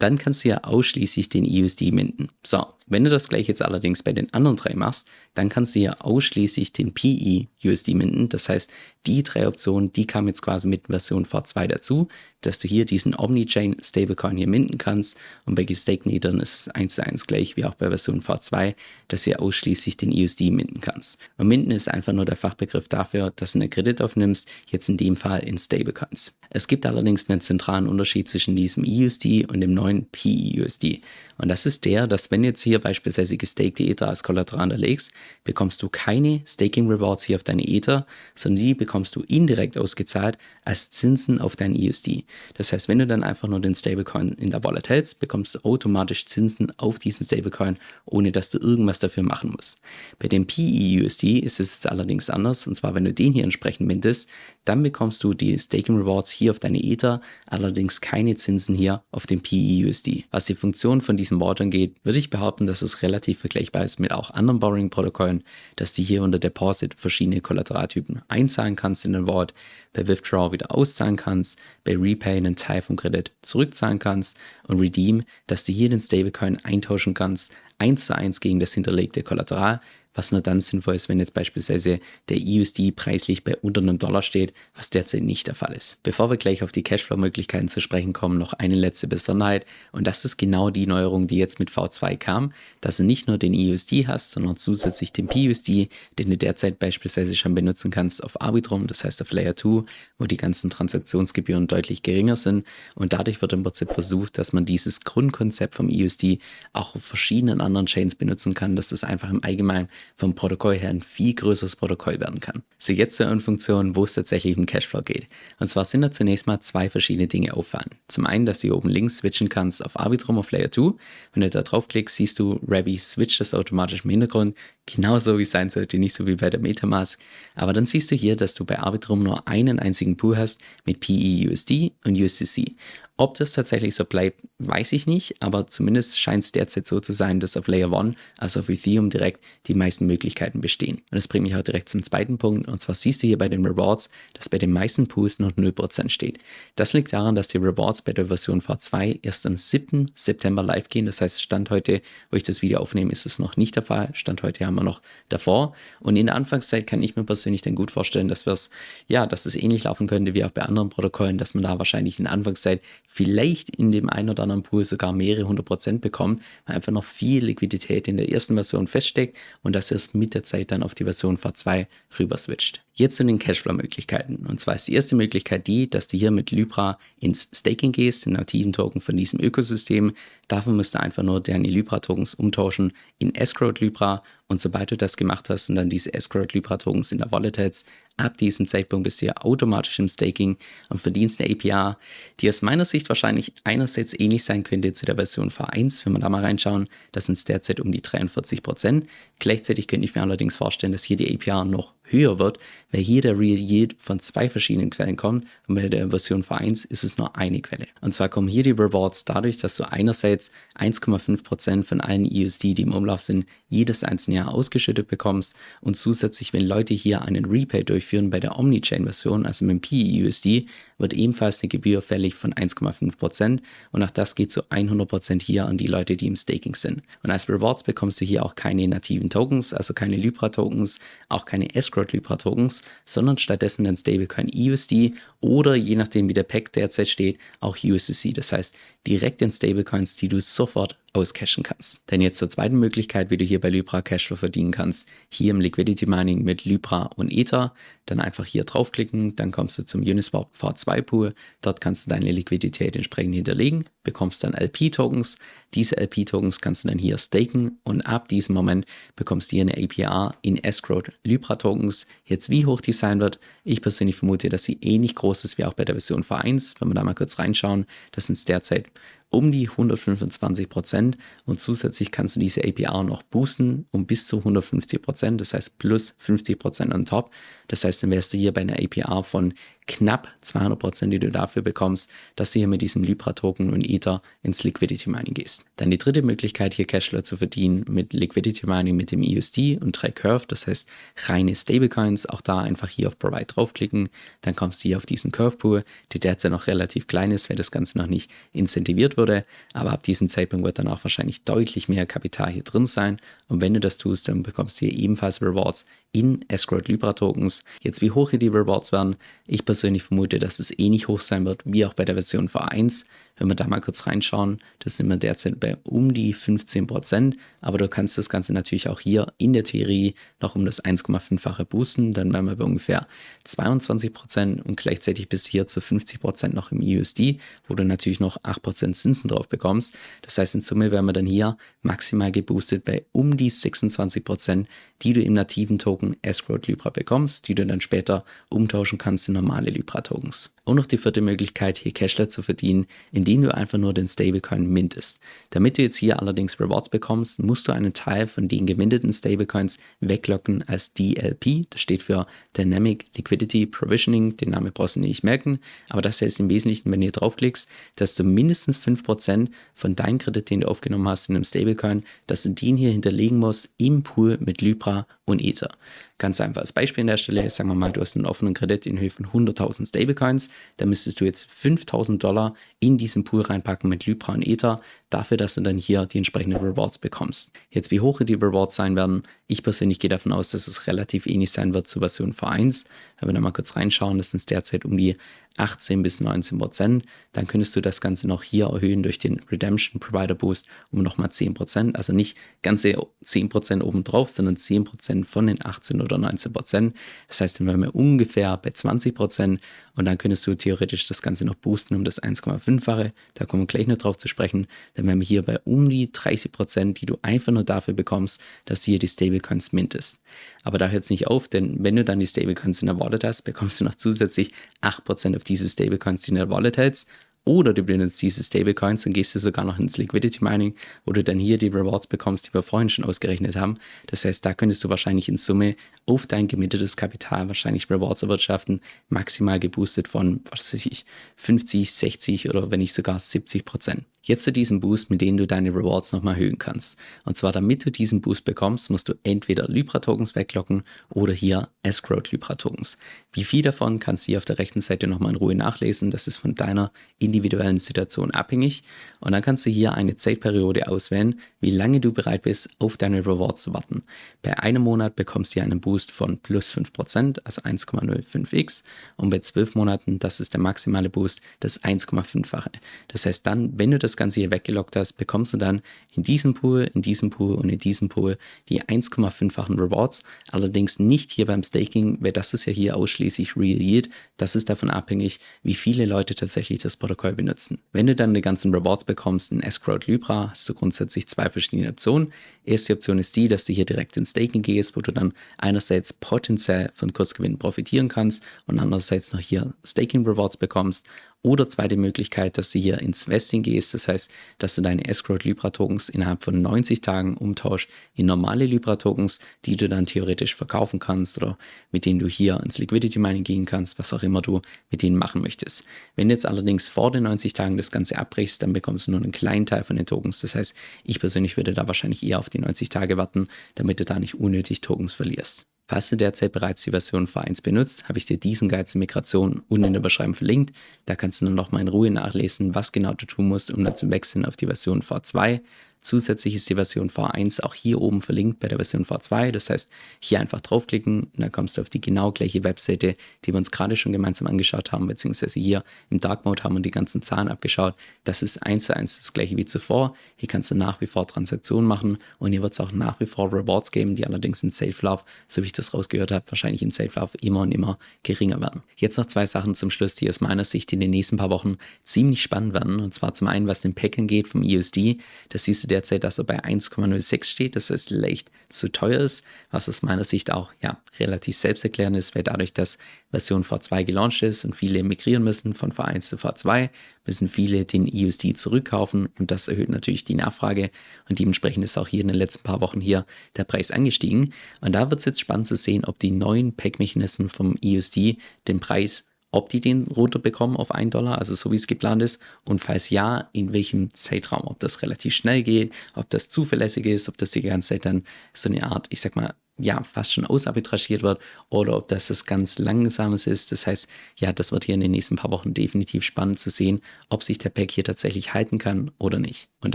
dann 0.02 0.18
kannst 0.18 0.44
du 0.44 0.48
ja 0.48 0.64
ausschließlich 0.64 1.28
den 1.28 1.46
EUSD 1.46 1.92
minden. 1.92 2.28
So, 2.44 2.64
wenn 2.86 3.04
du 3.04 3.10
das 3.10 3.28
gleich 3.28 3.46
jetzt 3.48 3.62
allerdings 3.62 4.02
bei 4.02 4.12
den 4.12 4.32
anderen 4.32 4.56
drei 4.56 4.74
machst, 4.74 5.08
dann 5.34 5.48
kannst 5.48 5.74
du 5.74 5.80
ja 5.80 5.92
ausschließlich 6.00 6.72
den 6.72 6.92
PE 6.94 7.46
USD 7.64 7.94
minden. 7.94 8.28
Das 8.30 8.48
heißt, 8.48 8.70
die 9.06 9.22
drei 9.22 9.46
Optionen, 9.46 9.92
die 9.92 10.06
kamen 10.06 10.28
jetzt 10.28 10.42
quasi 10.42 10.66
mit 10.66 10.86
Version 10.88 11.26
V2 11.26 11.66
dazu, 11.66 12.08
dass 12.40 12.58
du 12.58 12.66
hier 12.66 12.86
diesen 12.86 13.14
Omnichain 13.14 13.76
Stablecoin 13.82 14.38
hier 14.38 14.48
minden 14.48 14.78
kannst 14.78 15.18
und 15.44 15.54
bei 15.54 15.64
gestakten 15.64 16.10
Ethern 16.10 16.40
ist 16.40 16.60
es 16.60 16.68
eins 16.68 16.94
zu 16.94 17.06
eins 17.06 17.26
gleich 17.26 17.56
wie 17.56 17.66
auch 17.66 17.74
bei 17.74 17.88
Version 17.88 18.22
V2, 18.22 18.74
dass 19.08 19.24
du 19.24 19.30
ja 19.30 19.38
ausschließlich 19.38 19.98
den 19.98 20.12
USD 20.12 20.50
minden 20.50 20.80
kannst. 20.80 21.18
Und 21.36 21.48
minden 21.48 21.70
ist 21.70 21.88
einfach 21.88 22.14
nur 22.14 22.24
der 22.24 22.36
Fachbegriff 22.36 22.88
dafür, 22.88 23.32
dass 23.36 23.52
du 23.52 23.58
eine 23.58 23.68
Kredit 23.68 24.00
aufnimmst, 24.00 24.48
jetzt 24.66 24.88
in 24.88 24.96
dem 24.96 25.16
Fall 25.16 25.40
in 25.40 25.58
Stablecoins. 25.58 26.39
Es 26.50 26.66
gibt 26.66 26.84
allerdings 26.84 27.30
einen 27.30 27.40
zentralen 27.40 27.86
Unterschied 27.86 28.28
zwischen 28.28 28.56
diesem 28.56 28.84
EUSD 28.86 29.46
und 29.46 29.60
dem 29.60 29.72
neuen 29.72 30.06
PEUSD. 30.10 31.00
Und 31.40 31.48
das 31.48 31.64
ist 31.64 31.86
der, 31.86 32.06
dass 32.06 32.30
wenn 32.30 32.44
jetzt 32.44 32.62
hier 32.62 32.78
beispielsweise 32.78 33.38
gestakte 33.38 33.82
Ether 33.82 34.08
als 34.08 34.22
Kollateral 34.22 34.68
hinterlegst, 34.68 35.12
bekommst 35.42 35.82
du 35.82 35.88
keine 35.88 36.42
Staking 36.46 36.86
Rewards 36.88 37.24
hier 37.24 37.36
auf 37.36 37.42
deine 37.42 37.66
Ether, 37.66 38.06
sondern 38.34 38.62
die 38.62 38.74
bekommst 38.74 39.16
du 39.16 39.22
indirekt 39.22 39.78
ausgezahlt 39.78 40.36
als 40.64 40.90
Zinsen 40.90 41.40
auf 41.40 41.56
dein 41.56 41.74
EUSD. 41.74 42.24
Das 42.54 42.72
heißt, 42.74 42.88
wenn 42.88 42.98
du 42.98 43.06
dann 43.06 43.24
einfach 43.24 43.48
nur 43.48 43.60
den 43.60 43.74
Stablecoin 43.74 44.32
in 44.32 44.50
der 44.50 44.62
Wallet 44.64 44.90
hältst, 44.90 45.18
bekommst 45.18 45.54
du 45.54 45.60
automatisch 45.60 46.26
Zinsen 46.26 46.72
auf 46.78 46.98
diesen 46.98 47.24
Stablecoin, 47.24 47.78
ohne 48.04 48.32
dass 48.32 48.50
du 48.50 48.58
irgendwas 48.58 48.98
dafür 48.98 49.22
machen 49.22 49.52
musst. 49.56 49.78
Bei 50.18 50.28
dem 50.28 50.46
PEUSD 50.46 51.38
ist 51.38 51.58
es 51.58 51.86
allerdings 51.86 52.28
anders, 52.28 52.66
und 52.66 52.74
zwar 52.74 52.94
wenn 52.94 53.04
du 53.04 53.14
den 53.14 53.32
hier 53.32 53.44
entsprechend 53.44 53.86
mintest, 53.86 54.28
dann 54.66 54.82
bekommst 54.82 55.24
du 55.24 55.32
die 55.32 55.58
Staking 55.58 55.96
Rewards 55.96 56.30
hier 56.30 56.50
auf 56.50 56.60
deine 56.60 56.82
Ether, 56.82 57.22
allerdings 57.46 58.02
keine 58.02 58.34
Zinsen 58.34 58.74
hier 58.74 59.02
auf 59.10 59.26
dem 59.26 59.40
PEUSD. 59.40 60.26
Was 60.30 60.44
die 60.44 60.54
Funktion 60.54 61.00
von 61.00 61.16
diesem 61.16 61.29
diesem 61.30 61.40
Wort 61.40 61.60
angeht, 61.60 61.96
würde 62.02 62.18
ich 62.18 62.30
behaupten, 62.30 62.66
dass 62.66 62.82
es 62.82 63.02
relativ 63.02 63.38
vergleichbar 63.38 63.84
ist 63.84 64.00
mit 64.00 64.12
auch 64.12 64.30
anderen 64.30 64.58
Borrowing-Protokollen, 64.58 65.44
dass 65.76 65.94
du 65.94 66.02
hier 66.02 66.22
unter 66.22 66.38
Deposit 66.38 66.94
verschiedene 66.94 67.40
Kollateraltypen 67.40 68.22
einzahlen 68.28 68.76
kannst 68.76 69.04
in 69.04 69.12
den 69.12 69.26
Wort, 69.26 69.54
bei 69.92 70.06
Withdraw 70.08 70.52
wieder 70.52 70.74
auszahlen 70.74 71.16
kannst, 71.16 71.58
bei 71.84 71.96
Repay 71.96 72.36
einen 72.36 72.56
Teil 72.56 72.82
vom 72.82 72.96
Kredit 72.96 73.32
zurückzahlen 73.42 73.98
kannst 73.98 74.38
und 74.66 74.80
Redeem, 74.80 75.22
dass 75.46 75.64
du 75.64 75.72
hier 75.72 75.88
den 75.88 76.00
Stablecoin 76.00 76.58
eintauschen 76.64 77.14
kannst, 77.14 77.52
eins 77.78 78.06
zu 78.06 78.14
eins 78.14 78.40
gegen 78.40 78.60
das 78.60 78.74
hinterlegte 78.74 79.22
Kollateral, 79.22 79.80
was 80.14 80.32
nur 80.32 80.40
dann 80.40 80.60
sinnvoll 80.60 80.94
ist, 80.94 81.08
wenn 81.08 81.18
jetzt 81.18 81.34
beispielsweise 81.34 82.00
der 82.28 82.38
EUSD 82.40 82.90
preislich 82.90 83.44
bei 83.44 83.56
unter 83.56 83.80
einem 83.80 83.98
Dollar 83.98 84.22
steht, 84.22 84.52
was 84.74 84.90
derzeit 84.90 85.22
nicht 85.22 85.46
der 85.46 85.54
Fall 85.54 85.72
ist. 85.72 86.02
Bevor 86.02 86.30
wir 86.30 86.36
gleich 86.36 86.62
auf 86.62 86.72
die 86.72 86.82
Cashflow-Möglichkeiten 86.82 87.68
zu 87.68 87.80
sprechen 87.80 88.12
kommen, 88.12 88.38
noch 88.38 88.52
eine 88.54 88.74
letzte 88.74 89.06
Besonderheit. 89.06 89.66
Und 89.92 90.06
das 90.06 90.24
ist 90.24 90.36
genau 90.36 90.70
die 90.70 90.86
Neuerung, 90.86 91.26
die 91.26 91.36
jetzt 91.36 91.60
mit 91.60 91.70
V2 91.70 92.16
kam, 92.16 92.52
dass 92.80 92.96
du 92.96 93.04
nicht 93.04 93.28
nur 93.28 93.38
den 93.38 93.54
EUSD 93.54 94.06
hast, 94.06 94.32
sondern 94.32 94.56
zusätzlich 94.56 95.12
den 95.12 95.28
PUSD, 95.28 95.88
den 96.18 96.30
du 96.30 96.36
derzeit 96.36 96.78
beispielsweise 96.78 97.36
schon 97.36 97.54
benutzen 97.54 97.90
kannst 97.90 98.24
auf 98.24 98.40
Arbitrum, 98.40 98.86
das 98.86 99.04
heißt 99.04 99.22
auf 99.22 99.30
Layer 99.30 99.54
2, 99.54 99.84
wo 100.18 100.26
die 100.26 100.36
ganzen 100.36 100.70
Transaktionsgebühren 100.70 101.68
deutlich 101.68 102.02
geringer 102.02 102.36
sind. 102.36 102.66
Und 102.94 103.12
dadurch 103.12 103.40
wird 103.42 103.52
im 103.52 103.62
Prinzip 103.62 103.92
versucht, 103.92 104.38
dass 104.38 104.52
man 104.52 104.64
dieses 104.64 105.02
Grundkonzept 105.02 105.74
vom 105.74 105.88
EUSD 105.88 106.40
auch 106.72 106.96
auf 106.96 107.04
verschiedenen 107.04 107.60
anderen 107.60 107.86
Chains 107.86 108.14
benutzen 108.16 108.54
kann, 108.54 108.76
dass 108.76 108.92
es 108.92 109.04
einfach 109.04 109.30
im 109.30 109.44
Allgemeinen 109.44 109.88
vom 110.14 110.34
Protokoll 110.34 110.76
her 110.76 110.90
ein 110.90 111.02
viel 111.02 111.34
größeres 111.34 111.76
Protokoll 111.76 112.20
werden 112.20 112.40
kann. 112.40 112.62
So 112.78 112.92
jetzt 112.92 113.16
zur 113.16 113.40
Funktion, 113.40 113.96
wo 113.96 114.04
es 114.04 114.14
tatsächlich 114.14 114.56
um 114.56 114.66
Cashflow 114.66 115.02
geht. 115.02 115.26
Und 115.58 115.68
zwar 115.68 115.84
sind 115.84 116.02
da 116.02 116.10
zunächst 116.10 116.46
mal 116.46 116.60
zwei 116.60 116.90
verschiedene 116.90 117.26
Dinge 117.28 117.54
auffallen. 117.54 117.90
Zum 118.08 118.26
einen, 118.26 118.46
dass 118.46 118.60
du 118.60 118.68
hier 118.68 118.76
oben 118.76 118.88
links 118.88 119.18
switchen 119.18 119.48
kannst 119.48 119.84
auf 119.84 119.98
Arbitrum 119.98 120.38
auf 120.38 120.50
Layer 120.50 120.70
2. 120.70 120.92
Wenn 121.32 121.42
du 121.42 121.50
da 121.50 121.62
draufklickst, 121.62 122.16
siehst 122.16 122.38
du, 122.38 122.60
Ravi 122.66 122.98
switcht 122.98 123.40
das 123.40 123.54
automatisch 123.54 124.04
im 124.04 124.10
Hintergrund 124.10 124.54
genauso 124.86 125.38
wie 125.38 125.42
es 125.42 125.50
sein 125.50 125.70
sollte, 125.70 125.98
nicht 125.98 126.14
so 126.14 126.26
wie 126.26 126.36
bei 126.36 126.50
der 126.50 126.60
Metamask. 126.60 127.18
Aber 127.54 127.72
dann 127.72 127.86
siehst 127.86 128.10
du 128.10 128.16
hier, 128.16 128.36
dass 128.36 128.54
du 128.54 128.64
bei 128.64 128.78
Arbitrum 128.78 129.22
nur 129.22 129.46
einen 129.48 129.78
einzigen 129.78 130.16
Pool 130.16 130.36
hast 130.36 130.60
mit 130.84 131.00
PEUSD 131.00 131.92
und 132.04 132.20
USDC. 132.20 132.74
Ob 133.20 133.34
das 133.34 133.52
tatsächlich 133.52 133.94
so 133.94 134.06
bleibt, 134.06 134.40
weiß 134.60 134.92
ich 134.92 135.06
nicht, 135.06 135.42
aber 135.42 135.66
zumindest 135.66 136.18
scheint 136.18 136.42
es 136.42 136.52
derzeit 136.52 136.86
so 136.86 137.00
zu 137.00 137.12
sein, 137.12 137.38
dass 137.38 137.54
auf 137.54 137.68
Layer 137.68 137.92
1, 137.92 138.16
also 138.38 138.60
auf 138.60 138.70
Ethereum 138.70 139.10
direkt, 139.10 139.44
die 139.66 139.74
meisten 139.74 140.06
Möglichkeiten 140.06 140.62
bestehen. 140.62 140.96
Und 141.10 141.16
das 141.16 141.28
bringt 141.28 141.42
mich 141.42 141.54
auch 141.54 141.62
direkt 141.62 141.90
zum 141.90 142.02
zweiten 142.02 142.38
Punkt, 142.38 142.66
und 142.66 142.80
zwar 142.80 142.94
siehst 142.94 143.22
du 143.22 143.26
hier 143.26 143.36
bei 143.36 143.50
den 143.50 143.66
Rewards, 143.66 144.08
dass 144.32 144.48
bei 144.48 144.56
den 144.56 144.72
meisten 144.72 145.06
Pools 145.06 145.38
noch 145.38 145.50
0% 145.52 146.08
steht. 146.08 146.38
Das 146.76 146.94
liegt 146.94 147.12
daran, 147.12 147.34
dass 147.34 147.48
die 147.48 147.58
Rewards 147.58 148.00
bei 148.00 148.14
der 148.14 148.28
Version 148.28 148.62
V2 148.62 149.18
erst 149.20 149.44
am 149.44 149.58
7. 149.58 150.06
September 150.14 150.62
live 150.62 150.88
gehen, 150.88 151.04
das 151.04 151.20
heißt, 151.20 151.42
Stand 151.42 151.68
heute, 151.68 152.00
wo 152.30 152.38
ich 152.38 152.42
das 152.42 152.62
Video 152.62 152.78
aufnehme, 152.78 153.12
ist 153.12 153.26
es 153.26 153.38
noch 153.38 153.58
nicht 153.58 153.76
der 153.76 153.82
Fall. 153.82 154.08
Stand 154.14 154.42
heute 154.42 154.64
haben 154.64 154.78
noch 154.82 155.00
davor. 155.28 155.74
Und 156.00 156.16
in 156.16 156.26
der 156.26 156.34
Anfangszeit 156.34 156.86
kann 156.86 157.02
ich 157.02 157.16
mir 157.16 157.24
persönlich 157.24 157.62
dann 157.62 157.74
gut 157.74 157.90
vorstellen, 157.90 158.28
dass 158.28 158.46
wir 158.46 158.52
es, 158.52 158.70
ja, 159.08 159.26
dass 159.26 159.46
es 159.46 159.56
ähnlich 159.56 159.84
laufen 159.84 160.06
könnte 160.06 160.34
wie 160.34 160.44
auch 160.44 160.50
bei 160.50 160.62
anderen 160.62 160.90
Protokollen, 160.90 161.38
dass 161.38 161.54
man 161.54 161.62
da 161.62 161.78
wahrscheinlich 161.78 162.18
in 162.18 162.24
der 162.24 162.32
Anfangszeit 162.32 162.80
vielleicht 163.06 163.70
in 163.76 163.92
dem 163.92 164.08
einen 164.08 164.30
oder 164.30 164.42
anderen 164.42 164.62
Pool 164.62 164.84
sogar 164.84 165.12
mehrere 165.12 165.46
hundert 165.48 165.66
Prozent 165.66 166.00
bekommt, 166.00 166.42
weil 166.66 166.76
einfach 166.76 166.92
noch 166.92 167.04
viel 167.04 167.44
Liquidität 167.44 168.08
in 168.08 168.16
der 168.16 168.30
ersten 168.30 168.54
Version 168.54 168.86
feststeckt 168.86 169.38
und 169.62 169.74
dass 169.74 169.90
es 169.90 170.14
mit 170.14 170.34
der 170.34 170.42
Zeit 170.42 170.70
dann 170.70 170.82
auf 170.82 170.94
die 170.94 171.04
Version 171.04 171.36
V2 171.36 171.86
rüber 172.18 172.36
switcht. 172.36 172.82
Jetzt 173.00 173.16
zu 173.16 173.24
den 173.24 173.38
Cashflow-Möglichkeiten. 173.38 174.44
Und 174.46 174.60
zwar 174.60 174.74
ist 174.74 174.86
die 174.86 174.92
erste 174.92 175.16
Möglichkeit 175.16 175.66
die, 175.66 175.88
dass 175.88 176.08
du 176.08 176.18
hier 176.18 176.30
mit 176.30 176.50
Libra 176.50 176.98
ins 177.18 177.48
Staking 177.54 177.92
gehst, 177.92 178.26
den 178.26 178.34
nativen 178.34 178.74
Token 178.74 179.00
von 179.00 179.16
diesem 179.16 179.40
Ökosystem. 179.40 180.12
Dafür 180.48 180.74
musst 180.74 180.94
du 180.94 181.00
einfach 181.00 181.22
nur 181.22 181.40
deine 181.40 181.66
Libra-Tokens 181.66 182.34
umtauschen 182.34 182.92
in 183.18 183.34
Escrowed 183.34 183.80
Libra. 183.80 184.22
Und 184.48 184.59
sobald 184.60 184.90
du 184.90 184.96
das 184.96 185.16
gemacht 185.16 185.50
hast 185.50 185.68
und 185.68 185.76
dann 185.76 185.90
diese 185.90 186.12
Escrowed 186.14 186.52
Libra-Tokens 186.52 187.12
in 187.12 187.18
der 187.18 187.32
Wallet 187.32 187.58
hältst, 187.58 187.88
ab 188.16 188.36
diesem 188.36 188.66
Zeitpunkt 188.66 189.04
bist 189.04 189.20
du 189.20 189.26
ja 189.26 189.36
automatisch 189.36 189.98
im 189.98 190.08
Staking 190.08 190.56
und 190.88 190.98
verdienst 190.98 191.40
eine 191.40 191.50
APR, 191.50 191.98
die 192.40 192.48
aus 192.48 192.62
meiner 192.62 192.84
Sicht 192.84 193.08
wahrscheinlich 193.08 193.52
einerseits 193.64 194.18
ähnlich 194.18 194.44
sein 194.44 194.62
könnte 194.62 194.92
zu 194.92 195.06
der 195.06 195.16
Version 195.16 195.50
V1, 195.50 196.04
wenn 196.04 196.12
wir 196.12 196.20
da 196.20 196.28
mal 196.28 196.44
reinschauen. 196.44 196.88
Das 197.12 197.26
sind 197.26 197.48
derzeit 197.48 197.80
um 197.80 197.92
die 197.92 198.02
43 198.02 198.62
Prozent. 198.62 199.06
Gleichzeitig 199.38 199.86
könnte 199.86 200.04
ich 200.04 200.14
mir 200.14 200.22
allerdings 200.22 200.56
vorstellen, 200.56 200.92
dass 200.92 201.04
hier 201.04 201.16
die 201.16 201.34
APR 201.34 201.64
noch 201.64 201.94
höher 202.10 202.38
wird, 202.38 202.58
weil 202.92 203.02
hier 203.02 203.22
der 203.22 203.38
Real 203.38 203.58
Yield 203.58 203.96
von 203.98 204.20
zwei 204.20 204.48
verschiedenen 204.48 204.90
Quellen 204.90 205.16
kommt 205.16 205.46
und 205.66 205.74
bei 205.74 205.88
der 205.88 206.10
Version 206.10 206.42
V1 206.42 206.86
ist 206.90 207.04
es 207.04 207.18
nur 207.18 207.36
eine 207.36 207.60
Quelle. 207.60 207.86
Und 208.00 208.12
zwar 208.12 208.28
kommen 208.28 208.48
hier 208.48 208.62
die 208.62 208.70
Rewards 208.70 209.24
dadurch, 209.24 209.58
dass 209.58 209.76
du 209.76 209.90
einerseits 209.90 210.50
1,5% 210.78 211.84
von 211.84 212.00
allen 212.00 212.28
EUSD, 212.30 212.74
die 212.74 212.82
im 212.82 212.94
Umlauf 212.94 213.20
sind, 213.20 213.46
jedes 213.68 214.04
einzelne 214.04 214.38
Jahr 214.38 214.52
ausgeschüttet 214.52 215.08
bekommst 215.08 215.56
und 215.80 215.96
zusätzlich, 215.96 216.52
wenn 216.52 216.66
Leute 216.66 216.94
hier 216.94 217.22
einen 217.22 217.44
Repay 217.44 217.84
durchführen 217.84 218.30
bei 218.30 218.40
der 218.40 218.58
Omnichain-Version, 218.58 219.46
also 219.46 219.64
mit 219.64 219.72
dem 219.72 219.80
PEUSD, 219.80 220.66
wird 221.00 221.14
ebenfalls 221.14 221.60
eine 221.60 221.68
Gebühr 221.68 222.02
fällig 222.02 222.34
von 222.34 222.52
1,5% 222.52 223.60
und 223.92 224.02
auch 224.02 224.10
das 224.10 224.34
geht 224.34 224.52
zu 224.52 224.62
100% 224.64 225.42
hier 225.42 225.66
an 225.66 225.78
die 225.78 225.86
Leute, 225.86 226.16
die 226.16 226.26
im 226.26 226.36
Staking 226.36 226.74
sind. 226.74 227.02
Und 227.22 227.30
als 227.30 227.48
Rewards 227.48 227.82
bekommst 227.82 228.20
du 228.20 228.24
hier 228.24 228.44
auch 228.44 228.54
keine 228.54 228.86
nativen 228.86 229.30
Tokens, 229.30 229.74
also 229.74 229.94
keine 229.94 230.16
Libra-Tokens, 230.16 231.00
auch 231.28 231.44
keine 231.44 231.74
Escrow 231.74 232.10
Libra-Tokens, 232.10 232.82
sondern 233.04 233.38
stattdessen 233.38 233.86
ein 233.86 233.96
Stablecoin 233.96 234.50
EUSD 234.54 235.14
oder 235.40 235.74
je 235.74 235.96
nachdem 235.96 236.28
wie 236.28 236.34
der 236.34 236.42
Pack 236.42 236.72
derzeit 236.72 237.08
steht, 237.08 237.38
auch 237.60 237.76
USDC. 237.82 238.34
Das 238.34 238.52
heißt, 238.52 238.74
direkt 239.06 239.42
in 239.42 239.50
Stablecoins, 239.50 240.16
die 240.16 240.28
du 240.28 240.40
sofort 240.40 240.98
auscashen 241.12 241.62
kannst. 241.62 242.10
Denn 242.10 242.20
jetzt 242.20 242.38
zur 242.38 242.48
zweiten 242.48 242.78
Möglichkeit, 242.78 243.30
wie 243.30 243.36
du 243.36 243.44
hier 243.44 243.60
bei 243.60 243.70
Libra 243.70 244.02
Cashflow 244.02 244.36
verdienen 244.36 244.70
kannst, 244.70 245.08
hier 245.28 245.50
im 245.50 245.60
Liquidity 245.60 246.06
Mining 246.06 246.44
mit 246.44 246.64
Libra 246.64 247.10
und 247.16 247.32
Ether, 247.32 247.74
dann 248.06 248.20
einfach 248.20 248.44
hier 248.44 248.64
draufklicken, 248.64 249.36
dann 249.36 249.50
kommst 249.50 249.78
du 249.78 249.84
zum 249.84 250.02
Uniswap 250.02 250.52
V2 250.54 251.02
Pool, 251.02 251.34
dort 251.62 251.80
kannst 251.80 252.06
du 252.06 252.10
deine 252.10 252.30
Liquidität 252.32 252.96
entsprechend 252.96 253.34
hinterlegen, 253.34 253.84
bekommst 254.02 254.44
dann 254.44 254.54
LP-Tokens, 254.54 255.36
diese 255.74 255.96
LP-Tokens 255.96 256.60
kannst 256.60 256.84
du 256.84 256.88
dann 256.88 256.98
hier 256.98 257.18
staken 257.18 257.78
und 257.84 258.02
ab 258.02 258.28
diesem 258.28 258.54
Moment 258.54 258.86
bekommst 259.14 259.52
du 259.52 259.56
hier 259.56 259.62
eine 259.62 259.76
APR 259.76 260.34
in 260.42 260.62
Escrowed 260.62 261.12
Libra-Tokens. 261.24 262.06
Jetzt 262.24 262.50
wie 262.50 262.66
hoch 262.66 262.80
die 262.80 262.92
sein 262.92 263.20
wird, 263.20 263.38
ich 263.64 263.82
persönlich 263.82 264.16
vermute, 264.16 264.48
dass 264.48 264.64
sie 264.64 264.78
ähnlich 264.80 265.14
groß 265.14 265.44
ist 265.44 265.58
wie 265.58 265.64
auch 265.64 265.74
bei 265.74 265.84
der 265.84 265.94
Version 265.94 266.24
V1, 266.24 266.76
wenn 266.80 266.88
wir 266.88 266.94
da 266.94 267.04
mal 267.04 267.14
kurz 267.14 267.38
reinschauen, 267.38 267.86
das 268.12 268.26
sind 268.26 268.48
derzeit 268.48 268.90
um 269.30 269.52
die 269.52 269.68
125 269.68 270.68
Prozent 270.68 271.16
und 271.46 271.60
zusätzlich 271.60 272.10
kannst 272.10 272.36
du 272.36 272.40
diese 272.40 272.62
APR 272.64 273.02
noch 273.04 273.22
boosten 273.22 273.86
um 273.92 274.06
bis 274.06 274.26
zu 274.26 274.38
150 274.38 275.00
Prozent, 275.00 275.40
das 275.40 275.54
heißt 275.54 275.78
plus 275.78 276.14
50 276.18 276.58
Prozent 276.58 276.92
on 276.92 277.04
top. 277.04 277.30
Das 277.68 277.84
heißt, 277.84 278.02
dann 278.02 278.10
wärst 278.10 278.32
du 278.32 278.36
hier 278.38 278.52
bei 278.52 278.62
einer 278.62 278.78
APR 278.78 279.22
von 279.22 279.54
knapp 279.90 280.28
200 280.42 280.78
Prozent, 280.78 281.12
die 281.12 281.18
du 281.18 281.32
dafür 281.32 281.62
bekommst, 281.62 282.10
dass 282.36 282.52
du 282.52 282.60
hier 282.60 282.68
mit 282.68 282.80
diesem 282.80 283.02
Libra-Token 283.02 283.72
und 283.72 283.84
Ether 283.84 284.22
ins 284.44 284.62
Liquidity 284.62 285.10
Mining 285.10 285.34
gehst. 285.34 285.64
Dann 285.76 285.90
die 285.90 285.98
dritte 285.98 286.22
Möglichkeit, 286.22 286.74
hier 286.74 286.84
Cashflow 286.84 287.22
zu 287.22 287.36
verdienen 287.36 287.84
mit 287.88 288.12
Liquidity 288.12 288.66
Mining 288.66 288.96
mit 288.96 289.10
dem 289.10 289.20
EUSD 289.20 289.78
und 289.78 289.92
3 290.00 290.12
Curve, 290.12 290.44
das 290.46 290.68
heißt 290.68 290.88
reine 291.26 291.56
Stablecoins. 291.56 292.26
Auch 292.26 292.40
da 292.40 292.60
einfach 292.60 292.88
hier 292.88 293.08
auf 293.08 293.18
Provide 293.18 293.46
draufklicken, 293.46 294.10
dann 294.42 294.54
kommst 294.54 294.84
du 294.84 294.88
hier 294.88 294.96
auf 294.96 295.06
diesen 295.06 295.32
Curve 295.32 295.56
Pool, 295.56 295.84
der 296.12 296.20
derzeit 296.20 296.52
noch 296.52 296.68
relativ 296.68 297.08
klein 297.08 297.32
ist, 297.32 297.50
weil 297.50 297.56
das 297.56 297.72
Ganze 297.72 297.98
noch 297.98 298.06
nicht 298.06 298.30
incentiviert 298.52 299.16
wurde. 299.16 299.44
Aber 299.72 299.90
ab 299.90 300.04
diesem 300.04 300.28
Zeitpunkt 300.28 300.64
wird 300.64 300.78
dann 300.78 300.86
auch 300.88 301.02
wahrscheinlich 301.04 301.42
deutlich 301.42 301.88
mehr 301.88 302.06
Kapital 302.06 302.50
hier 302.50 302.62
drin 302.62 302.86
sein. 302.86 303.16
Und 303.48 303.60
wenn 303.60 303.74
du 303.74 303.80
das 303.80 303.98
tust, 303.98 304.28
dann 304.28 304.44
bekommst 304.44 304.80
du 304.80 304.86
hier 304.86 304.96
ebenfalls 304.96 305.42
Rewards 305.42 305.84
in 306.12 306.44
Escrowed 306.48 306.88
Libra 306.88 307.12
Tokens. 307.12 307.64
Jetzt 307.82 308.00
wie 308.00 308.10
hoch 308.10 308.30
hier 308.30 308.38
die 308.38 308.48
Rewards 308.48 308.92
werden, 308.92 309.16
ich 309.46 309.64
persönlich 309.64 309.79
vermute, 310.04 310.38
dass 310.38 310.58
es 310.58 310.76
ähnlich 310.78 311.08
hoch 311.08 311.20
sein 311.20 311.44
wird 311.44 311.62
wie 311.64 311.84
auch 311.86 311.94
bei 311.94 312.04
der 312.04 312.14
Version 312.14 312.48
V1. 312.48 313.06
Wenn 313.40 313.48
wir 313.48 313.54
da 313.56 313.66
mal 313.66 313.80
kurz 313.80 314.06
reinschauen, 314.06 314.58
das 314.80 314.98
sind 314.98 315.08
wir 315.08 315.16
derzeit 315.16 315.58
bei 315.58 315.78
um 315.82 316.12
die 316.12 316.34
15%, 316.34 317.36
aber 317.62 317.78
du 317.78 317.88
kannst 317.88 318.18
das 318.18 318.28
Ganze 318.28 318.52
natürlich 318.52 318.86
auch 318.88 319.00
hier 319.00 319.32
in 319.38 319.54
der 319.54 319.64
Theorie 319.64 320.14
noch 320.40 320.56
um 320.56 320.66
das 320.66 320.84
1,5-fache 320.84 321.64
boosten, 321.64 322.12
dann 322.12 322.34
wären 322.34 322.44
wir 322.44 322.56
bei 322.56 322.64
ungefähr 322.64 323.06
22% 323.46 324.60
und 324.60 324.76
gleichzeitig 324.76 325.30
bis 325.30 325.46
hier 325.46 325.66
zu 325.66 325.80
50% 325.80 326.54
noch 326.54 326.70
im 326.70 326.80
USD, 326.80 327.38
wo 327.66 327.74
du 327.74 327.82
natürlich 327.82 328.20
noch 328.20 328.36
8% 328.42 328.92
Zinsen 328.92 329.28
drauf 329.28 329.48
bekommst. 329.48 329.96
Das 330.20 330.36
heißt, 330.36 330.56
in 330.56 330.60
Summe 330.60 330.90
wären 330.90 331.06
wir 331.06 331.14
dann 331.14 331.24
hier 331.24 331.56
maximal 331.80 332.30
geboostet 332.30 332.84
bei 332.84 333.06
um 333.12 333.38
die 333.38 333.50
26%, 333.50 334.66
die 335.00 335.14
du 335.14 335.22
im 335.22 335.32
nativen 335.32 335.78
Token 335.78 336.14
Escrowed 336.20 336.66
Libra 336.66 336.90
bekommst, 336.90 337.48
die 337.48 337.54
du 337.54 337.64
dann 337.64 337.80
später 337.80 338.26
umtauschen 338.50 338.98
kannst 338.98 339.28
in 339.28 339.34
normale 339.34 339.70
Libra-Tokens. 339.70 340.54
Und 340.70 340.76
noch 340.76 340.86
die 340.86 340.98
vierte 340.98 341.20
Möglichkeit, 341.20 341.78
hier 341.78 341.90
Cashlet 341.90 342.30
zu 342.30 342.44
verdienen, 342.44 342.86
indem 343.10 343.42
du 343.42 343.52
einfach 343.52 343.76
nur 343.76 343.92
den 343.92 344.06
Stablecoin 344.06 344.68
mintest. 344.68 345.18
Damit 345.50 345.76
du 345.76 345.82
jetzt 345.82 345.96
hier 345.96 346.20
allerdings 346.20 346.60
Rewards 346.60 346.90
bekommst, 346.90 347.42
musst 347.42 347.66
du 347.66 347.72
einen 347.72 347.92
Teil 347.92 348.28
von 348.28 348.46
den 348.46 348.66
geminteten 348.66 349.12
Stablecoins 349.12 349.80
weglocken 349.98 350.62
als 350.68 350.94
DLP. 350.94 351.68
Das 351.70 351.80
steht 351.80 352.04
für 352.04 352.28
Dynamic 352.56 353.06
Liquidity 353.16 353.66
Provisioning. 353.66 354.36
Den 354.36 354.50
Namen 354.50 354.70
brauchst 354.72 354.94
du 354.94 355.00
nicht 355.00 355.24
merken. 355.24 355.58
Aber 355.88 356.02
das 356.02 356.22
heißt 356.22 356.38
im 356.38 356.48
Wesentlichen, 356.48 356.92
wenn 356.92 357.00
du 357.00 357.06
hier 357.06 357.12
draufklickst, 357.12 357.68
dass 357.96 358.14
du 358.14 358.22
mindestens 358.22 358.78
5% 358.78 359.48
von 359.74 359.96
deinem 359.96 360.18
Kredit, 360.18 360.50
den 360.50 360.60
du 360.60 360.68
aufgenommen 360.68 361.08
hast 361.08 361.28
in 361.28 361.34
einem 361.34 361.42
Stablecoin, 361.42 362.04
dass 362.28 362.44
du 362.44 362.50
den 362.50 362.76
hier 362.76 362.92
hinterlegen 362.92 363.38
musst 363.38 363.70
im 363.78 364.04
Pool 364.04 364.38
mit 364.40 364.60
Libra 364.60 365.08
und 365.24 365.42
Ether. 365.42 365.70
Ganz 366.18 366.40
einfach 366.40 366.60
als 366.60 366.72
Beispiel 366.72 367.00
an 367.00 367.06
der 367.06 367.16
Stelle, 367.16 367.48
sagen 367.48 367.70
wir 367.70 367.74
mal, 367.74 367.92
du 367.92 368.02
hast 368.02 368.14
einen 368.14 368.26
offenen 368.26 368.52
Kredit 368.52 368.84
in 368.84 369.00
Höhe 369.00 369.08
von 369.08 369.26
100.000 369.26 369.88
Stablecoins, 369.88 370.50
dann 370.76 370.88
müsstest 370.88 371.20
du 371.20 371.24
jetzt 371.24 371.48
5.000 371.48 372.18
Dollar 372.18 372.54
in 372.78 372.98
diesen 372.98 373.24
Pool 373.24 373.42
reinpacken 373.42 373.88
mit 373.90 374.06
Libra 374.06 374.32
und 374.32 374.46
Ether, 374.46 374.80
dafür, 375.10 375.36
dass 375.36 375.54
du 375.54 375.60
dann 375.60 375.76
hier 375.76 376.06
die 376.06 376.18
entsprechenden 376.18 376.64
Rewards 376.64 376.98
bekommst. 376.98 377.52
Jetzt, 377.70 377.90
wie 377.90 378.00
hoch 378.00 378.20
die 378.22 378.34
Rewards 378.34 378.76
sein 378.76 378.96
werden, 378.96 379.24
ich 379.46 379.62
persönlich 379.62 379.98
gehe 379.98 380.10
davon 380.10 380.32
aus, 380.32 380.50
dass 380.50 380.68
es 380.68 380.86
relativ 380.86 381.26
ähnlich 381.26 381.50
sein 381.50 381.74
wird 381.74 381.88
zur 381.88 382.00
Version 382.00 382.32
V1. 382.32 382.86
Wenn 383.18 383.28
wir 383.28 383.34
da 383.34 383.40
mal 383.40 383.52
kurz 383.52 383.76
reinschauen, 383.76 384.18
das 384.18 384.30
sind 384.30 384.48
derzeit 384.48 384.84
um 384.84 384.96
die 384.96 385.16
18 385.60 386.02
bis 386.02 386.20
19 386.20 386.58
Prozent. 386.58 387.04
Dann 387.32 387.46
könntest 387.46 387.76
du 387.76 387.80
das 387.80 388.00
Ganze 388.00 388.26
noch 388.26 388.42
hier 388.42 388.66
erhöhen 388.66 389.02
durch 389.02 389.18
den 389.18 389.40
Redemption 389.50 390.00
Provider 390.00 390.34
Boost 390.34 390.68
um 390.90 391.02
nochmal 391.02 391.30
10 391.30 391.54
Prozent. 391.54 391.96
Also 391.96 392.12
nicht 392.12 392.36
ganze 392.62 392.96
10 393.22 393.48
Prozent 393.48 393.84
obendrauf, 393.84 394.30
sondern 394.30 394.56
10 394.56 394.84
Prozent 394.84 395.26
von 395.26 395.46
den 395.46 395.64
18 395.64 396.00
oder 396.00 396.18
19 396.18 396.52
Prozent. 396.52 396.96
Das 397.28 397.40
heißt, 397.40 397.60
dann 397.60 397.66
wären 397.66 397.80
wir 397.80 397.94
ungefähr 397.94 398.56
bei 398.56 398.70
20 398.70 399.14
Prozent 399.14 399.60
und 399.94 400.06
dann 400.06 400.18
könntest 400.18 400.46
du 400.46 400.54
theoretisch 400.54 401.06
das 401.08 401.20
Ganze 401.20 401.44
noch 401.44 401.54
boosten 401.54 401.94
um 401.94 402.04
das 402.04 402.22
1,5-fache. 402.22 403.12
Da 403.34 403.44
kommen 403.44 403.64
wir 403.64 403.66
gleich 403.66 403.86
noch 403.86 403.98
drauf 403.98 404.16
zu 404.16 404.28
sprechen. 404.28 404.66
Dann 404.94 405.06
wären 405.06 405.20
wir 405.20 405.26
hier 405.26 405.42
bei 405.42 405.58
um 405.64 405.88
die 405.90 406.10
30 406.10 406.52
Prozent, 406.52 407.00
die 407.00 407.06
du 407.06 407.18
einfach 407.22 407.52
nur 407.52 407.64
dafür 407.64 407.94
bekommst, 407.94 408.40
dass 408.64 408.82
du 408.82 408.92
hier 408.92 408.98
die 408.98 409.08
Stablecoins 409.08 409.72
mintest. 409.72 410.22
Aber 410.62 410.78
da 410.78 410.88
hört 410.88 411.02
es 411.02 411.10
nicht 411.10 411.26
auf, 411.26 411.48
denn 411.48 411.76
wenn 411.82 411.96
du 411.96 412.04
dann 412.04 412.20
die 412.20 412.26
Stablecoins 412.26 412.82
in 412.82 412.86
der 412.86 413.00
Wallet 413.00 413.24
hast, 413.24 413.42
bekommst 413.42 413.80
du 413.80 413.84
noch 413.84 413.94
zusätzlich 413.94 414.52
8% 414.82 415.36
auf 415.36 415.44
diese 415.44 415.68
Stablecoins, 415.68 416.22
die 416.22 416.30
in 416.30 416.36
der 416.36 416.50
Wallet 416.50 416.76
hältst 416.76 417.08
Oder 417.46 417.72
du 417.72 417.82
benutzt 417.82 418.20
diese 418.20 418.42
Stablecoins 418.42 419.06
und 419.06 419.14
gehst 419.14 419.34
du 419.34 419.38
sogar 419.38 419.64
noch 419.64 419.78
ins 419.78 419.96
Liquidity 419.96 420.44
Mining, 420.44 420.74
wo 421.06 421.12
du 421.12 421.24
dann 421.24 421.38
hier 421.38 421.56
die 421.56 421.68
Rewards 421.68 422.06
bekommst, 422.06 422.48
die 422.48 422.54
wir 422.54 422.62
vorhin 422.62 422.90
schon 422.90 423.06
ausgerechnet 423.06 423.56
haben. 423.56 423.78
Das 424.08 424.26
heißt, 424.26 424.44
da 424.44 424.52
könntest 424.52 424.84
du 424.84 424.90
wahrscheinlich 424.90 425.28
in 425.28 425.38
Summe 425.38 425.76
auf 426.04 426.26
dein 426.26 426.48
gemittetes 426.48 426.98
Kapital 426.98 427.48
wahrscheinlich 427.48 427.88
Rewards 427.88 428.22
erwirtschaften, 428.22 428.80
maximal 429.08 429.58
geboostet 429.58 430.06
von, 430.06 430.42
was 430.50 430.74
weiß 430.74 430.84
ich, 430.84 431.06
50, 431.36 431.90
60 431.90 432.50
oder 432.50 432.70
wenn 432.70 432.80
nicht 432.80 432.92
sogar 432.92 433.18
70 433.18 433.64
Prozent. 433.64 434.04
Jetzt 434.22 434.44
zu 434.44 434.52
diesem 434.52 434.80
Boost, 434.80 435.08
mit 435.08 435.22
dem 435.22 435.38
du 435.38 435.46
deine 435.46 435.70
Rewards 435.74 436.12
nochmal 436.12 436.34
erhöhen 436.34 436.58
kannst. 436.58 436.98
Und 437.24 437.38
zwar, 437.38 437.52
damit 437.52 437.86
du 437.86 437.90
diesen 437.90 438.20
Boost 438.20 438.44
bekommst, 438.44 438.90
musst 438.90 439.08
du 439.08 439.14
entweder 439.22 439.66
Libra-Tokens 439.66 440.34
weglocken 440.34 440.82
oder 441.08 441.32
hier 441.32 441.68
Escrowed 441.82 442.30
Libra-Tokens. 442.30 442.98
Wie 443.32 443.44
viel 443.44 443.62
davon 443.62 443.98
kannst 443.98 444.24
du 444.24 444.32
hier 444.32 444.38
auf 444.38 444.44
der 444.44 444.58
rechten 444.58 444.82
Seite 444.82 445.06
nochmal 445.06 445.30
in 445.30 445.36
Ruhe 445.36 445.54
nachlesen. 445.54 446.10
Das 446.10 446.26
ist 446.26 446.36
von 446.36 446.54
deiner 446.54 446.92
individuellen 447.18 447.78
Situation 447.78 448.30
abhängig. 448.30 448.82
Und 449.20 449.32
dann 449.32 449.42
kannst 449.42 449.64
du 449.64 449.70
hier 449.70 449.94
eine 449.94 450.16
Zeitperiode 450.16 450.88
auswählen, 450.88 451.40
wie 451.60 451.70
lange 451.70 452.00
du 452.00 452.12
bereit 452.12 452.42
bist, 452.42 452.70
auf 452.78 452.98
deine 452.98 453.20
Rewards 453.20 453.62
zu 453.62 453.72
warten. 453.72 454.02
Bei 454.42 454.58
einem 454.58 454.82
Monat 454.82 455.16
bekommst 455.16 455.52
du 455.52 455.54
hier 455.54 455.62
einen 455.62 455.80
Boost 455.80 456.10
von 456.10 456.38
plus 456.38 456.74
5%, 456.74 457.40
also 457.44 457.62
1,05x. 457.62 458.82
Und 459.16 459.30
bei 459.30 459.38
zwölf 459.38 459.74
Monaten, 459.74 460.18
das 460.18 460.40
ist 460.40 460.52
der 460.52 460.60
maximale 460.60 461.08
Boost, 461.08 461.40
das 461.60 461.82
1,5-fache. 461.82 462.72
Das 463.08 463.24
heißt 463.24 463.46
dann, 463.46 463.78
wenn 463.78 463.90
du 463.90 463.98
das 463.98 464.09
das 464.10 464.16
Ganze 464.16 464.40
hier 464.40 464.50
weggelockt 464.50 464.96
hast, 464.96 465.14
bekommst 465.14 465.52
du 465.52 465.56
dann 465.56 465.82
in 466.12 466.22
diesem 466.22 466.54
Pool, 466.54 466.90
in 466.94 467.02
diesem 467.02 467.30
Pool 467.30 467.54
und 467.54 467.68
in 467.68 467.78
diesem 467.78 468.08
Pool 468.08 468.36
die 468.68 468.82
1,5-fachen 468.82 469.78
Rewards. 469.78 470.22
Allerdings 470.50 470.98
nicht 470.98 471.30
hier 471.30 471.46
beim 471.46 471.62
Staking, 471.62 472.18
weil 472.20 472.32
das 472.32 472.52
ist 472.52 472.66
ja 472.66 472.72
hier 472.72 472.96
ausschließlich 472.96 473.56
Real 473.56 473.80
Yield. 473.80 474.10
Das 474.36 474.56
ist 474.56 474.68
davon 474.68 474.90
abhängig, 474.90 475.40
wie 475.62 475.74
viele 475.74 476.06
Leute 476.06 476.34
tatsächlich 476.34 476.80
das 476.80 476.96
Protokoll 476.96 477.32
benutzen. 477.32 477.80
Wenn 477.92 478.06
du 478.06 478.14
dann 478.14 478.34
die 478.34 478.40
ganzen 478.40 478.74
Rewards 478.74 479.04
bekommst 479.04 479.52
in 479.52 479.62
Escrowed 479.62 480.06
Libra, 480.06 480.50
hast 480.50 480.68
du 480.68 480.74
grundsätzlich 480.74 481.28
zwei 481.28 481.48
verschiedene 481.48 481.88
Optionen. 481.88 482.32
Erste 482.64 482.92
Option 482.92 483.18
ist 483.18 483.36
die, 483.36 483.48
dass 483.48 483.64
du 483.64 483.72
hier 483.72 483.86
direkt 483.86 484.16
ins 484.16 484.30
Staking 484.30 484.62
gehst, 484.62 484.96
wo 484.96 485.00
du 485.00 485.12
dann 485.12 485.32
einerseits 485.58 486.12
potenziell 486.12 486.90
von 486.94 487.12
Kursgewinn 487.12 487.58
profitieren 487.58 488.08
kannst 488.08 488.44
und 488.66 488.78
andererseits 488.78 489.32
noch 489.32 489.40
hier 489.40 489.74
Staking 489.84 490.26
Rewards 490.26 490.56
bekommst. 490.56 491.08
Oder 491.42 491.66
zweite 491.70 491.96
Möglichkeit, 491.96 492.58
dass 492.58 492.70
du 492.72 492.78
hier 492.78 492.98
ins 492.98 493.26
Vesting 493.26 493.62
gehst, 493.62 493.94
das 493.94 494.08
heißt, 494.08 494.30
dass 494.58 494.74
du 494.74 494.82
deine 494.82 495.06
Escrowed 495.06 495.44
Libra 495.44 495.70
Tokens 495.70 496.10
innerhalb 496.10 496.42
von 496.42 496.60
90 496.60 497.00
Tagen 497.00 497.34
umtauschst 497.34 497.88
in 498.14 498.26
normale 498.26 498.66
Libra 498.66 498.96
Tokens, 498.96 499.40
die 499.64 499.76
du 499.76 499.88
dann 499.88 500.04
theoretisch 500.04 500.54
verkaufen 500.54 500.98
kannst 500.98 501.38
oder 501.38 501.56
mit 501.92 502.04
denen 502.04 502.18
du 502.18 502.28
hier 502.28 502.60
ins 502.62 502.76
Liquidity 502.76 503.18
Mining 503.18 503.44
gehen 503.44 503.64
kannst, 503.64 503.98
was 503.98 504.12
auch 504.12 504.22
immer 504.22 504.42
du 504.42 504.60
mit 504.90 505.00
denen 505.00 505.16
machen 505.16 505.40
möchtest. 505.40 505.86
Wenn 506.14 506.28
du 506.28 506.34
jetzt 506.34 506.44
allerdings 506.44 506.90
vor 506.90 507.10
den 507.10 507.22
90 507.22 507.54
Tagen 507.54 507.78
das 507.78 507.90
Ganze 507.90 508.18
abbrichst, 508.18 508.62
dann 508.62 508.74
bekommst 508.74 509.06
du 509.06 509.12
nur 509.12 509.22
einen 509.22 509.32
kleinen 509.32 509.64
Teil 509.64 509.84
von 509.84 509.96
den 509.96 510.04
Tokens. 510.04 510.42
Das 510.42 510.54
heißt, 510.54 510.74
ich 511.04 511.20
persönlich 511.20 511.56
würde 511.56 511.72
da 511.72 511.86
wahrscheinlich 511.86 512.22
eher 512.22 512.38
auf 512.38 512.50
die 512.50 512.58
90 512.58 512.90
Tage 512.90 513.16
warten, 513.16 513.48
damit 513.76 513.98
du 513.98 514.04
da 514.04 514.18
nicht 514.18 514.34
unnötig 514.34 514.82
Tokens 514.82 515.14
verlierst. 515.14 515.66
Falls 515.90 516.08
du 516.08 516.16
derzeit 516.16 516.52
bereits 516.52 516.84
die 516.84 516.92
Version 516.92 517.26
V1 517.26 517.64
benutzt, 517.64 518.08
habe 518.08 518.16
ich 518.16 518.24
dir 518.24 518.38
diesen 518.38 518.68
Guide 518.68 518.84
zur 518.84 519.00
Migration 519.00 519.64
unten 519.68 519.86
in 519.86 519.92
der 519.92 519.98
Beschreibung 519.98 520.36
verlinkt. 520.36 520.72
Da 521.04 521.16
kannst 521.16 521.40
du 521.40 521.46
dann 521.46 521.56
nochmal 521.56 521.80
in 521.80 521.88
Ruhe 521.88 522.12
nachlesen, 522.12 522.76
was 522.76 522.92
genau 522.92 523.12
du 523.14 523.26
tun 523.26 523.48
musst, 523.48 523.72
um 523.72 523.82
dann 523.82 523.96
zu 523.96 524.08
wechseln 524.08 524.44
auf 524.44 524.56
die 524.56 524.66
Version 524.66 525.02
V2. 525.02 525.60
Zusätzlich 526.00 526.54
ist 526.54 526.68
die 526.70 526.74
Version 526.74 527.10
V1 527.10 527.62
auch 527.62 527.74
hier 527.74 528.00
oben 528.00 528.22
verlinkt 528.22 528.60
bei 528.60 528.68
der 528.68 528.78
Version 528.78 529.04
V2. 529.04 529.50
Das 529.50 529.68
heißt, 529.68 529.90
hier 530.18 530.40
einfach 530.40 530.60
draufklicken 530.60 531.24
und 531.24 531.38
dann 531.38 531.52
kommst 531.52 531.76
du 531.76 531.82
auf 531.82 531.90
die 531.90 532.00
genau 532.00 532.32
gleiche 532.32 532.64
Webseite, 532.64 533.16
die 533.44 533.52
wir 533.52 533.58
uns 533.58 533.70
gerade 533.70 533.96
schon 533.96 534.12
gemeinsam 534.12 534.46
angeschaut 534.46 534.92
haben, 534.92 535.06
beziehungsweise 535.06 535.60
hier 535.60 535.84
im 536.08 536.20
Dark 536.20 536.44
Mode 536.44 536.64
haben 536.64 536.74
wir 536.74 536.80
die 536.80 536.90
ganzen 536.90 537.22
Zahlen 537.22 537.48
abgeschaut. 537.48 537.94
Das 538.24 538.42
ist 538.42 538.58
eins 538.62 538.86
zu 538.86 538.96
eins 538.96 539.18
das 539.18 539.32
gleiche 539.32 539.56
wie 539.56 539.64
zuvor. 539.64 540.14
Hier 540.36 540.48
kannst 540.48 540.70
du 540.70 540.74
nach 540.74 541.00
wie 541.00 541.06
vor 541.06 541.26
Transaktionen 541.26 541.86
machen 541.86 542.18
und 542.38 542.52
hier 542.52 542.62
wird 542.62 542.72
es 542.72 542.80
auch 542.80 542.92
nach 542.92 543.20
wie 543.20 543.26
vor 543.26 543.52
Rewards 543.52 543.92
geben, 543.92 544.16
die 544.16 544.26
allerdings 544.26 544.62
in 544.62 544.70
Safe 544.70 544.94
Love, 545.00 545.24
so 545.48 545.62
wie 545.62 545.66
ich 545.66 545.72
das 545.72 545.92
rausgehört 545.92 546.32
habe, 546.32 546.44
wahrscheinlich 546.48 546.82
in 546.82 546.90
Safe 546.90 547.10
Love 547.14 547.36
immer 547.42 547.60
und 547.60 547.72
immer 547.72 547.98
geringer 548.22 548.60
werden. 548.60 548.82
Jetzt 548.96 549.18
noch 549.18 549.26
zwei 549.26 549.44
Sachen 549.44 549.74
zum 549.74 549.90
Schluss, 549.90 550.14
die 550.14 550.28
aus 550.28 550.40
meiner 550.40 550.64
Sicht 550.64 550.92
in 550.92 551.00
den 551.00 551.10
nächsten 551.10 551.36
paar 551.36 551.50
Wochen 551.50 551.76
ziemlich 552.04 552.42
spannend 552.42 552.72
werden. 552.72 553.00
Und 553.00 553.12
zwar 553.12 553.34
zum 553.34 553.48
einen, 553.48 553.66
was 553.66 553.82
den 553.82 553.94
Packen 553.94 554.26
geht 554.26 554.48
vom 554.48 554.62
EUSD. 554.64 555.18
Das 555.50 555.64
siehst 555.64 555.84
du 555.84 555.88
derzeit, 555.90 556.24
dass 556.24 556.38
er 556.38 556.44
bei 556.44 556.62
1,06 556.64 557.44
steht, 557.44 557.76
dass 557.76 557.90
es 557.90 558.10
leicht 558.10 558.50
zu 558.68 558.90
teuer 558.90 559.20
ist, 559.20 559.44
was 559.70 559.88
aus 559.88 560.02
meiner 560.02 560.24
Sicht 560.24 560.52
auch 560.52 560.70
ja, 560.82 561.00
relativ 561.18 561.56
selbsterklärend 561.56 562.16
ist, 562.16 562.34
weil 562.34 562.42
dadurch, 562.42 562.72
dass 562.72 562.98
Version 563.30 563.64
V2 563.64 564.04
gelauncht 564.04 564.42
ist 564.42 564.64
und 564.64 564.74
viele 564.74 565.02
migrieren 565.02 565.42
müssen 565.42 565.74
von 565.74 565.92
V1 565.92 566.20
zu 566.20 566.36
V2, 566.36 566.90
müssen 567.26 567.48
viele 567.48 567.84
den 567.84 568.10
EUSD 568.12 568.54
zurückkaufen 568.54 569.28
und 569.38 569.50
das 569.50 569.68
erhöht 569.68 569.88
natürlich 569.88 570.24
die 570.24 570.34
Nachfrage 570.34 570.90
und 571.28 571.38
dementsprechend 571.38 571.84
ist 571.84 571.98
auch 571.98 572.08
hier 572.08 572.20
in 572.20 572.28
den 572.28 572.36
letzten 572.36 572.62
paar 572.62 572.80
Wochen 572.80 573.00
hier 573.00 573.26
der 573.56 573.64
Preis 573.64 573.90
angestiegen. 573.90 574.52
Und 574.80 574.92
da 574.92 575.10
wird 575.10 575.20
es 575.20 575.26
jetzt 575.26 575.40
spannend 575.40 575.66
zu 575.66 575.76
sehen, 575.76 576.04
ob 576.04 576.18
die 576.18 576.30
neuen 576.30 576.74
Pack-Mechanismen 576.74 577.48
vom 577.48 577.76
EUSD 577.84 578.38
den 578.68 578.80
Preis 578.80 579.24
ob 579.52 579.68
die 579.68 579.80
den 579.80 580.04
runterbekommen 580.06 580.76
auf 580.76 580.92
1 580.92 581.10
Dollar, 581.10 581.38
also 581.38 581.54
so 581.54 581.70
wie 581.72 581.76
es 581.76 581.86
geplant 581.86 582.22
ist, 582.22 582.40
und 582.64 582.80
falls 582.80 583.10
ja, 583.10 583.48
in 583.52 583.72
welchem 583.72 584.12
Zeitraum, 584.14 584.66
ob 584.66 584.78
das 584.80 585.02
relativ 585.02 585.34
schnell 585.34 585.62
geht, 585.62 585.92
ob 586.14 586.30
das 586.30 586.48
zuverlässig 586.48 587.06
ist, 587.06 587.28
ob 587.28 587.38
das 587.38 587.50
die 587.50 587.62
ganze 587.62 587.88
Zeit 587.90 588.04
dann 588.04 588.24
so 588.52 588.68
eine 588.68 588.82
Art, 588.84 589.06
ich 589.10 589.20
sag 589.20 589.36
mal, 589.36 589.54
ja, 589.82 590.02
fast 590.02 590.32
schon 590.32 590.44
ausarbitragiert 590.44 591.22
wird 591.22 591.40
oder 591.68 591.96
ob 591.96 592.08
das 592.08 592.28
das 592.28 592.44
ganz 592.44 592.78
Langsames 592.78 593.46
ist. 593.46 593.72
Das 593.72 593.86
heißt, 593.86 594.08
ja, 594.36 594.52
das 594.52 594.72
wird 594.72 594.84
hier 594.84 594.94
in 594.94 595.00
den 595.00 595.10
nächsten 595.10 595.36
paar 595.36 595.50
Wochen 595.50 595.74
definitiv 595.74 596.24
spannend 596.24 596.58
zu 596.58 596.70
sehen, 596.70 597.00
ob 597.28 597.42
sich 597.42 597.58
der 597.58 597.70
Pack 597.70 597.90
hier 597.90 598.04
tatsächlich 598.04 598.54
halten 598.54 598.78
kann 598.78 599.10
oder 599.18 599.38
nicht. 599.38 599.68
Und 599.80 599.94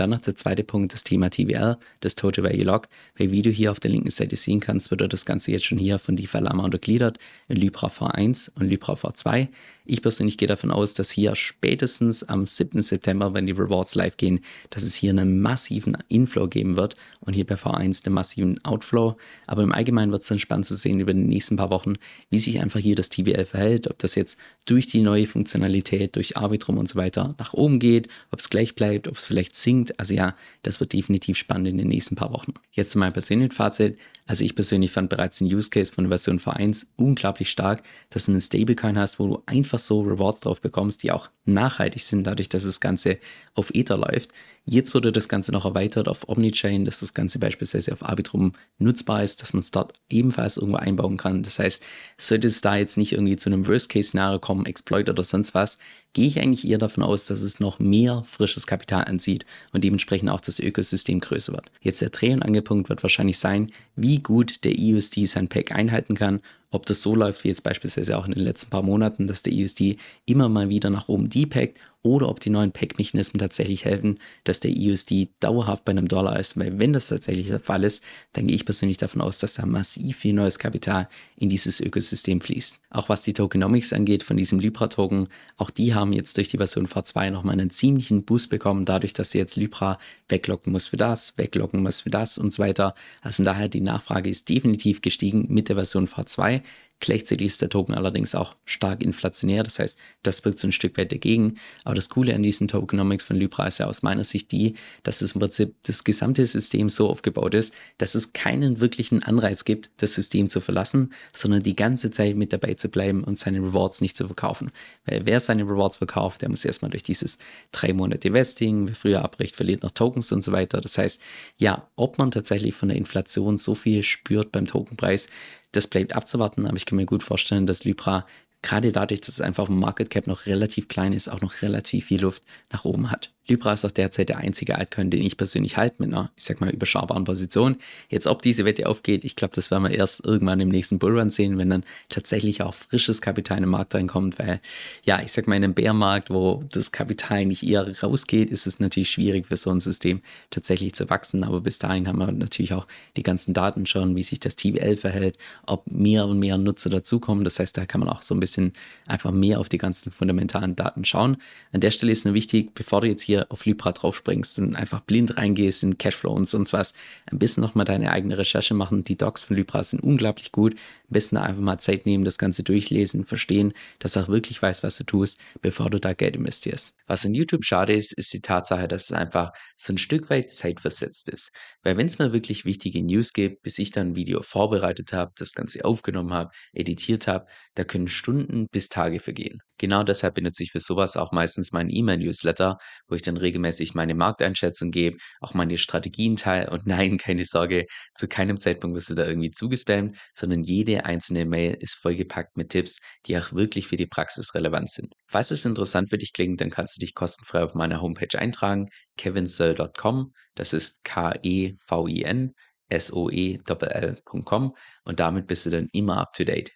dann 0.00 0.10
noch 0.10 0.20
der 0.20 0.36
zweite 0.36 0.64
Punkt, 0.64 0.92
das 0.92 1.04
Thema 1.04 1.30
TVL, 1.30 1.76
das 2.00 2.16
Total 2.16 2.44
Value 2.44 2.64
Lock. 2.64 2.88
Weil 3.16 3.30
wie 3.30 3.42
du 3.42 3.50
hier 3.50 3.70
auf 3.70 3.80
der 3.80 3.90
linken 3.90 4.10
Seite 4.10 4.36
sehen 4.36 4.60
kannst, 4.60 4.90
wird 4.90 5.12
das 5.12 5.24
Ganze 5.24 5.52
jetzt 5.52 5.64
schon 5.64 5.78
hier 5.78 5.98
von 5.98 6.16
DeFi 6.16 6.38
Lama 6.38 6.64
untergliedert 6.64 7.18
in 7.48 7.56
Libra 7.56 7.88
V1 7.88 8.50
und 8.54 8.66
Libra 8.66 8.94
V2. 8.94 9.48
Ich 9.88 10.02
persönlich 10.02 10.36
gehe 10.36 10.48
davon 10.48 10.70
aus, 10.70 10.94
dass 10.94 11.10
hier 11.10 11.34
spätestens 11.36 12.24
am 12.24 12.46
7. 12.46 12.82
September, 12.82 13.34
wenn 13.34 13.46
die 13.46 13.52
Rewards 13.52 13.94
live 13.94 14.16
gehen, 14.16 14.40
dass 14.70 14.82
es 14.82 14.94
hier 14.94 15.10
einen 15.10 15.40
massiven 15.40 15.96
Inflow 16.08 16.48
geben 16.48 16.76
wird 16.76 16.96
und 17.20 17.34
hier 17.34 17.46
bei 17.46 17.54
V1 17.54 18.04
einen 18.04 18.14
massiven 18.14 18.64
Outflow. 18.64 19.16
Aber 19.46 19.62
im 19.62 19.72
Allgemeinen 19.72 20.10
wird 20.10 20.22
es 20.22 20.28
dann 20.28 20.40
spannend 20.40 20.66
zu 20.66 20.74
sehen 20.74 20.98
über 20.98 21.14
die 21.14 21.20
nächsten 21.20 21.56
paar 21.56 21.70
Wochen, 21.70 21.94
wie 22.30 22.38
sich 22.38 22.60
einfach 22.60 22.80
hier 22.80 22.96
das 22.96 23.08
TVL 23.08 23.44
verhält, 23.44 23.88
ob 23.88 23.98
das 23.98 24.16
jetzt 24.16 24.38
durch 24.66 24.86
die 24.86 25.00
neue 25.00 25.26
Funktionalität, 25.26 26.16
durch 26.16 26.36
Arbitrum 26.36 26.76
und 26.76 26.88
so 26.88 26.96
weiter 26.96 27.34
nach 27.38 27.54
oben 27.54 27.78
geht, 27.78 28.08
ob 28.30 28.40
es 28.40 28.50
gleich 28.50 28.74
bleibt, 28.74 29.08
ob 29.08 29.16
es 29.16 29.24
vielleicht 29.24 29.56
sinkt. 29.56 29.98
Also 29.98 30.14
ja, 30.14 30.36
das 30.62 30.80
wird 30.80 30.92
definitiv 30.92 31.38
spannend 31.38 31.68
in 31.68 31.78
den 31.78 31.88
nächsten 31.88 32.16
paar 32.16 32.32
Wochen. 32.32 32.52
Jetzt 32.72 32.90
zu 32.90 32.98
meinem 32.98 33.12
persönlichen 33.12 33.52
Fazit. 33.52 33.96
Also 34.26 34.44
ich 34.44 34.54
persönlich 34.54 34.90
fand 34.90 35.08
bereits 35.08 35.38
den 35.38 35.46
Use 35.46 35.70
Case 35.70 35.92
von 35.92 36.08
Version 36.08 36.40
V1 36.40 36.86
unglaublich 36.96 37.48
stark, 37.48 37.82
dass 38.10 38.26
du 38.26 38.32
einen 38.32 38.40
Stablecoin 38.40 38.98
hast, 38.98 39.20
wo 39.20 39.28
du 39.28 39.42
einfach 39.46 39.78
so 39.78 40.00
Rewards 40.02 40.40
drauf 40.40 40.60
bekommst, 40.60 41.04
die 41.04 41.12
auch 41.12 41.30
nachhaltig 41.46 42.02
sind, 42.02 42.24
dadurch, 42.24 42.48
dass 42.48 42.64
das 42.64 42.80
Ganze 42.80 43.18
auf 43.54 43.70
Ether 43.74 43.96
läuft. 43.96 44.32
Jetzt 44.64 44.94
wurde 44.94 45.12
das 45.12 45.28
Ganze 45.28 45.52
noch 45.52 45.64
erweitert 45.64 46.08
auf 46.08 46.28
Omnichain, 46.28 46.84
dass 46.84 47.00
das 47.00 47.14
Ganze 47.14 47.38
beispielsweise 47.38 47.92
auf 47.92 48.04
Arbitrum 48.04 48.52
nutzbar 48.78 49.22
ist, 49.22 49.40
dass 49.40 49.52
man 49.52 49.60
es 49.60 49.70
dort 49.70 49.92
ebenfalls 50.08 50.56
irgendwo 50.56 50.78
einbauen 50.78 51.16
kann. 51.16 51.44
Das 51.44 51.60
heißt, 51.60 51.84
sollte 52.18 52.48
es 52.48 52.60
da 52.62 52.76
jetzt 52.76 52.98
nicht 52.98 53.12
irgendwie 53.12 53.36
zu 53.36 53.48
einem 53.48 53.68
Worst-Case-Szenario 53.68 54.40
kommen, 54.40 54.66
Exploit 54.66 55.08
oder 55.08 55.22
sonst 55.22 55.54
was, 55.54 55.78
gehe 56.16 56.28
ich 56.28 56.40
eigentlich 56.40 56.66
eher 56.66 56.78
davon 56.78 57.02
aus, 57.02 57.26
dass 57.26 57.42
es 57.42 57.60
noch 57.60 57.78
mehr 57.78 58.22
frisches 58.24 58.66
Kapital 58.66 59.04
anzieht 59.04 59.44
und 59.74 59.84
dementsprechend 59.84 60.30
auch 60.30 60.40
das 60.40 60.58
Ökosystem 60.58 61.20
größer 61.20 61.52
wird. 61.52 61.70
Jetzt 61.82 62.00
der 62.00 62.08
Dreh- 62.08 62.32
und 62.32 62.42
Angelpunkt 62.42 62.88
wird 62.88 63.02
wahrscheinlich 63.02 63.38
sein, 63.38 63.70
wie 63.96 64.20
gut 64.20 64.64
der 64.64 64.72
EUSD 64.78 65.26
sein 65.26 65.48
Pack 65.48 65.72
einhalten 65.72 66.14
kann 66.14 66.40
ob 66.70 66.84
das 66.86 67.00
so 67.00 67.14
läuft 67.14 67.44
wie 67.44 67.48
jetzt 67.48 67.62
beispielsweise 67.62 68.18
auch 68.18 68.26
in 68.26 68.32
den 68.32 68.42
letzten 68.42 68.70
paar 68.70 68.82
Monaten, 68.82 69.26
dass 69.26 69.42
der 69.42 69.54
EUSD 69.54 69.96
immer 70.26 70.48
mal 70.48 70.68
wieder 70.68 70.90
nach 70.90 71.08
oben 71.08 71.30
depackt 71.30 71.78
oder 72.06 72.28
ob 72.28 72.40
die 72.40 72.50
neuen 72.50 72.72
Pack-Mechanismen 72.72 73.38
tatsächlich 73.38 73.84
helfen, 73.84 74.18
dass 74.44 74.60
der 74.60 74.72
EUSD 74.76 75.28
dauerhaft 75.40 75.84
bei 75.84 75.90
einem 75.90 76.08
Dollar 76.08 76.38
ist. 76.38 76.58
Weil 76.58 76.78
wenn 76.78 76.92
das 76.92 77.08
tatsächlich 77.08 77.48
der 77.48 77.60
Fall 77.60 77.84
ist, 77.84 78.02
dann 78.32 78.46
gehe 78.46 78.56
ich 78.56 78.64
persönlich 78.64 78.96
davon 78.96 79.20
aus, 79.20 79.38
dass 79.38 79.54
da 79.54 79.66
massiv 79.66 80.16
viel 80.16 80.32
neues 80.32 80.58
Kapital 80.58 81.08
in 81.36 81.50
dieses 81.50 81.80
Ökosystem 81.80 82.40
fließt. 82.40 82.80
Auch 82.90 83.08
was 83.08 83.22
die 83.22 83.32
Tokenomics 83.32 83.92
angeht 83.92 84.22
von 84.22 84.36
diesem 84.36 84.60
Libra-Token, 84.60 85.28
auch 85.56 85.70
die 85.70 85.94
haben 85.94 86.12
jetzt 86.12 86.36
durch 86.36 86.48
die 86.48 86.56
Version 86.56 86.86
V2 86.86 87.30
nochmal 87.30 87.54
einen 87.54 87.70
ziemlichen 87.70 88.24
Boost 88.24 88.48
bekommen, 88.48 88.84
dadurch, 88.84 89.12
dass 89.12 89.32
sie 89.32 89.38
jetzt 89.38 89.56
Libra 89.56 89.98
weglocken 90.28 90.72
muss 90.72 90.86
für 90.86 90.96
das, 90.96 91.36
weglocken 91.36 91.82
muss 91.82 92.02
für 92.02 92.10
das 92.10 92.38
und 92.38 92.52
so 92.52 92.62
weiter. 92.62 92.94
Also 93.20 93.36
von 93.36 93.44
daher, 93.44 93.68
die 93.68 93.80
Nachfrage 93.80 94.30
ist 94.30 94.48
definitiv 94.48 95.00
gestiegen 95.00 95.46
mit 95.48 95.68
der 95.68 95.76
Version 95.76 96.06
V2. 96.06 96.62
Gleichzeitig 96.98 97.48
ist 97.48 97.60
der 97.60 97.68
Token 97.68 97.94
allerdings 97.94 98.34
auch 98.34 98.56
stark 98.64 99.02
inflationär, 99.02 99.62
das 99.62 99.78
heißt, 99.78 99.98
das 100.22 100.44
wirkt 100.46 100.58
so 100.58 100.66
ein 100.66 100.72
Stück 100.72 100.96
weit 100.96 101.12
dagegen. 101.12 101.56
Aber 101.84 101.94
das 101.94 102.08
Coole 102.08 102.34
an 102.34 102.42
diesen 102.42 102.68
Tokenomics 102.68 103.22
von 103.22 103.36
Libra 103.36 103.66
ist 103.66 103.78
ja 103.78 103.86
aus 103.86 104.02
meiner 104.02 104.24
Sicht 104.24 104.50
die, 104.50 104.74
dass 105.02 105.20
es 105.20 105.32
im 105.32 105.40
Prinzip 105.40 105.74
das 105.82 106.04
gesamte 106.04 106.46
System 106.46 106.88
so 106.88 107.10
aufgebaut 107.10 107.54
ist, 107.54 107.74
dass 107.98 108.14
es 108.14 108.32
keinen 108.32 108.80
wirklichen 108.80 109.22
Anreiz 109.22 109.66
gibt, 109.66 109.90
das 109.98 110.14
System 110.14 110.48
zu 110.48 110.60
verlassen, 110.60 111.12
sondern 111.34 111.62
die 111.62 111.76
ganze 111.76 112.10
Zeit 112.10 112.34
mit 112.34 112.54
dabei 112.54 112.74
zu 112.74 112.88
bleiben 112.88 113.24
und 113.24 113.38
seine 113.38 113.58
Rewards 113.58 114.00
nicht 114.00 114.16
zu 114.16 114.26
verkaufen. 114.26 114.70
Weil 115.04 115.26
wer 115.26 115.40
seine 115.40 115.64
Rewards 115.64 115.96
verkauft, 115.96 116.40
der 116.40 116.48
muss 116.48 116.64
erstmal 116.64 116.90
durch 116.90 117.02
dieses 117.02 117.36
drei 117.72 117.92
Monate 117.92 118.32
Vesting, 118.32 118.88
wer 118.88 118.94
früher 118.94 119.22
abbricht, 119.22 119.54
verliert 119.54 119.82
noch 119.82 119.90
Tokens 119.90 120.32
und 120.32 120.42
so 120.42 120.52
weiter. 120.52 120.80
Das 120.80 120.96
heißt, 120.96 121.20
ja, 121.58 121.90
ob 121.94 122.16
man 122.16 122.30
tatsächlich 122.30 122.74
von 122.74 122.88
der 122.88 122.96
Inflation 122.96 123.58
so 123.58 123.74
viel 123.74 124.02
spürt 124.02 124.50
beim 124.50 124.64
Tokenpreis, 124.64 125.28
das 125.72 125.86
bleibt 125.86 126.14
abzuwarten, 126.14 126.66
aber 126.66 126.76
ich 126.76 126.86
kann 126.86 126.96
mir 126.96 127.06
gut 127.06 127.22
vorstellen, 127.22 127.66
dass 127.66 127.84
Libra 127.84 128.26
gerade 128.62 128.92
dadurch, 128.92 129.20
dass 129.20 129.30
es 129.30 129.40
einfach 129.40 129.68
im 129.68 129.78
Market 129.78 130.10
Cap 130.10 130.26
noch 130.26 130.46
relativ 130.46 130.88
klein 130.88 131.12
ist, 131.12 131.28
auch 131.28 131.40
noch 131.40 131.62
relativ 131.62 132.06
viel 132.06 132.22
Luft 132.22 132.42
nach 132.72 132.84
oben 132.84 133.10
hat. 133.10 133.35
Libra 133.48 133.72
ist 133.72 133.84
auch 133.84 133.90
derzeit 133.90 134.28
der 134.28 134.38
einzige 134.38 134.76
Altcoin, 134.76 135.10
den 135.10 135.22
ich 135.22 135.36
persönlich 135.36 135.76
halte 135.76 135.96
mit 135.98 136.12
einer, 136.12 136.30
ich 136.36 136.44
sag 136.44 136.60
mal, 136.60 136.70
überschaubaren 136.70 137.24
Position. 137.24 137.76
Jetzt, 138.08 138.26
ob 138.26 138.42
diese 138.42 138.64
Wette 138.64 138.88
aufgeht, 138.88 139.24
ich 139.24 139.36
glaube, 139.36 139.54
das 139.54 139.70
werden 139.70 139.84
wir 139.84 139.92
erst 139.92 140.24
irgendwann 140.24 140.58
im 140.60 140.68
nächsten 140.68 140.98
Bullrun 140.98 141.30
sehen, 141.30 141.56
wenn 141.58 141.70
dann 141.70 141.84
tatsächlich 142.08 142.62
auch 142.62 142.74
frisches 142.74 143.20
Kapital 143.20 143.58
in 143.58 143.64
den 143.64 143.70
Markt 143.70 143.94
reinkommt, 143.94 144.38
weil, 144.38 144.60
ja, 145.04 145.22
ich 145.22 145.30
sag 145.30 145.46
mal, 145.46 145.56
in 145.56 145.64
einem 145.64 145.74
Bärmarkt, 145.74 146.30
wo 146.30 146.64
das 146.72 146.90
Kapital 146.90 147.46
nicht 147.46 147.62
eher 147.62 147.86
rausgeht, 148.02 148.50
ist 148.50 148.66
es 148.66 148.80
natürlich 148.80 149.10
schwierig 149.10 149.46
für 149.46 149.56
so 149.56 149.70
ein 149.70 149.80
System 149.80 150.20
tatsächlich 150.50 150.94
zu 150.94 151.08
wachsen. 151.08 151.44
Aber 151.44 151.60
bis 151.60 151.78
dahin 151.78 152.08
haben 152.08 152.18
wir 152.18 152.30
natürlich 152.32 152.72
auch 152.72 152.86
die 153.16 153.22
ganzen 153.22 153.54
Daten 153.54 153.86
schon, 153.86 154.16
wie 154.16 154.22
sich 154.22 154.40
das 154.40 154.56
TVL 154.56 154.96
verhält, 154.96 155.38
ob 155.66 155.86
mehr 155.90 156.26
und 156.26 156.38
mehr 156.38 156.58
Nutzer 156.58 156.90
dazukommen. 156.90 157.44
Das 157.44 157.60
heißt, 157.60 157.76
da 157.76 157.86
kann 157.86 158.00
man 158.00 158.08
auch 158.08 158.22
so 158.22 158.34
ein 158.34 158.40
bisschen 158.40 158.72
einfach 159.06 159.30
mehr 159.30 159.60
auf 159.60 159.68
die 159.68 159.78
ganzen 159.78 160.10
fundamentalen 160.10 160.74
Daten 160.74 161.04
schauen. 161.04 161.36
An 161.72 161.80
der 161.80 161.92
Stelle 161.92 162.12
ist 162.12 162.24
nur 162.24 162.34
wichtig, 162.34 162.74
bevor 162.74 163.02
du 163.02 163.08
jetzt 163.08 163.22
hier 163.22 163.35
hier 163.36 163.46
auf 163.50 163.64
Libra 163.64 163.92
draufspringst 163.92 164.58
und 164.58 164.76
einfach 164.76 165.00
blind 165.00 165.36
reingehst 165.36 165.82
in 165.82 165.98
Cashflow 165.98 166.32
und 166.32 166.46
sonst 166.46 166.72
was, 166.72 166.94
ein 167.30 167.38
bisschen 167.38 167.62
nochmal 167.62 167.84
deine 167.84 168.10
eigene 168.10 168.38
Recherche 168.38 168.74
machen. 168.74 169.04
Die 169.04 169.16
Docs 169.16 169.42
von 169.42 169.56
Libra 169.56 169.82
sind 169.84 170.02
unglaublich 170.02 170.52
gut. 170.52 170.74
Am 170.74 171.12
besten 171.12 171.36
einfach 171.36 171.62
mal 171.62 171.78
Zeit 171.78 172.06
nehmen, 172.06 172.24
das 172.24 172.38
Ganze 172.38 172.62
durchlesen, 172.62 173.24
verstehen, 173.24 173.72
dass 173.98 174.14
du 174.14 174.20
auch 174.20 174.28
wirklich 174.28 174.60
weißt, 174.60 174.82
was 174.82 174.96
du 174.96 175.04
tust, 175.04 175.38
bevor 175.60 175.90
du 175.90 176.00
da 176.00 176.14
Geld 176.14 176.36
investierst. 176.36 176.96
Was 177.06 177.24
in 177.24 177.34
YouTube 177.34 177.64
schade 177.64 177.94
ist, 177.94 178.12
ist 178.12 178.32
die 178.32 178.40
Tatsache, 178.40 178.88
dass 178.88 179.04
es 179.04 179.12
einfach 179.12 179.52
so 179.76 179.92
ein 179.92 179.98
Stück 179.98 180.30
weit 180.30 180.50
zeitversetzt 180.50 181.28
ist. 181.28 181.52
Weil 181.82 181.96
wenn 181.96 182.06
es 182.06 182.18
mal 182.18 182.32
wirklich 182.32 182.64
wichtige 182.64 183.02
News 183.02 183.32
gibt, 183.32 183.62
bis 183.62 183.78
ich 183.78 183.90
dann 183.90 184.08
ein 184.08 184.16
Video 184.16 184.42
vorbereitet 184.42 185.12
habe, 185.12 185.32
das 185.36 185.52
Ganze 185.52 185.84
aufgenommen 185.84 186.32
habe, 186.32 186.50
editiert 186.72 187.28
habe, 187.28 187.46
da 187.74 187.84
können 187.84 188.08
Stunden 188.08 188.66
bis 188.72 188.88
Tage 188.88 189.20
vergehen. 189.20 189.60
Genau 189.78 190.02
deshalb 190.02 190.34
benutze 190.34 190.62
ich 190.62 190.72
für 190.72 190.80
sowas 190.80 191.16
auch 191.16 191.32
meistens 191.32 191.72
meinen 191.72 191.90
E-Mail-Newsletter, 191.90 192.78
wo 193.08 193.14
ich 193.14 193.22
dann 193.26 193.36
regelmäßig 193.36 193.94
meine 193.94 194.14
Markteinschätzung 194.14 194.90
gebe, 194.90 195.18
auch 195.40 195.54
meine 195.54 195.78
Strategien 195.78 196.36
teile 196.36 196.70
und 196.70 196.86
nein, 196.86 197.18
keine 197.18 197.44
Sorge, 197.44 197.86
zu 198.14 198.28
keinem 198.28 198.56
Zeitpunkt 198.56 198.96
wirst 198.96 199.10
du 199.10 199.14
da 199.14 199.26
irgendwie 199.26 199.50
zugespammt, 199.50 200.16
sondern 200.34 200.62
jede 200.62 201.04
einzelne 201.04 201.44
Mail 201.44 201.76
ist 201.80 201.96
vollgepackt 201.96 202.56
mit 202.56 202.70
Tipps, 202.70 203.00
die 203.26 203.38
auch 203.38 203.52
wirklich 203.52 203.86
für 203.86 203.96
die 203.96 204.06
Praxis 204.06 204.54
relevant 204.54 204.90
sind. 204.90 205.12
Falls 205.26 205.50
es 205.50 205.64
interessant 205.64 206.10
für 206.10 206.18
dich 206.18 206.32
klingt, 206.32 206.60
dann 206.60 206.70
kannst 206.70 206.96
du 206.96 207.00
dich 207.00 207.14
kostenfrei 207.14 207.62
auf 207.62 207.74
meiner 207.74 208.00
Homepage 208.00 208.38
eintragen, 208.38 208.86
kevinsoe.com, 209.16 210.32
das 210.54 210.72
ist 210.72 211.04
K-E-V-I-N, 211.04 212.52
S-O-E-L-L.com 212.88 214.74
und 215.04 215.20
damit 215.20 215.46
bist 215.46 215.66
du 215.66 215.70
dann 215.70 215.88
immer 215.92 216.18
up 216.18 216.32
to 216.32 216.44
date. 216.44 216.70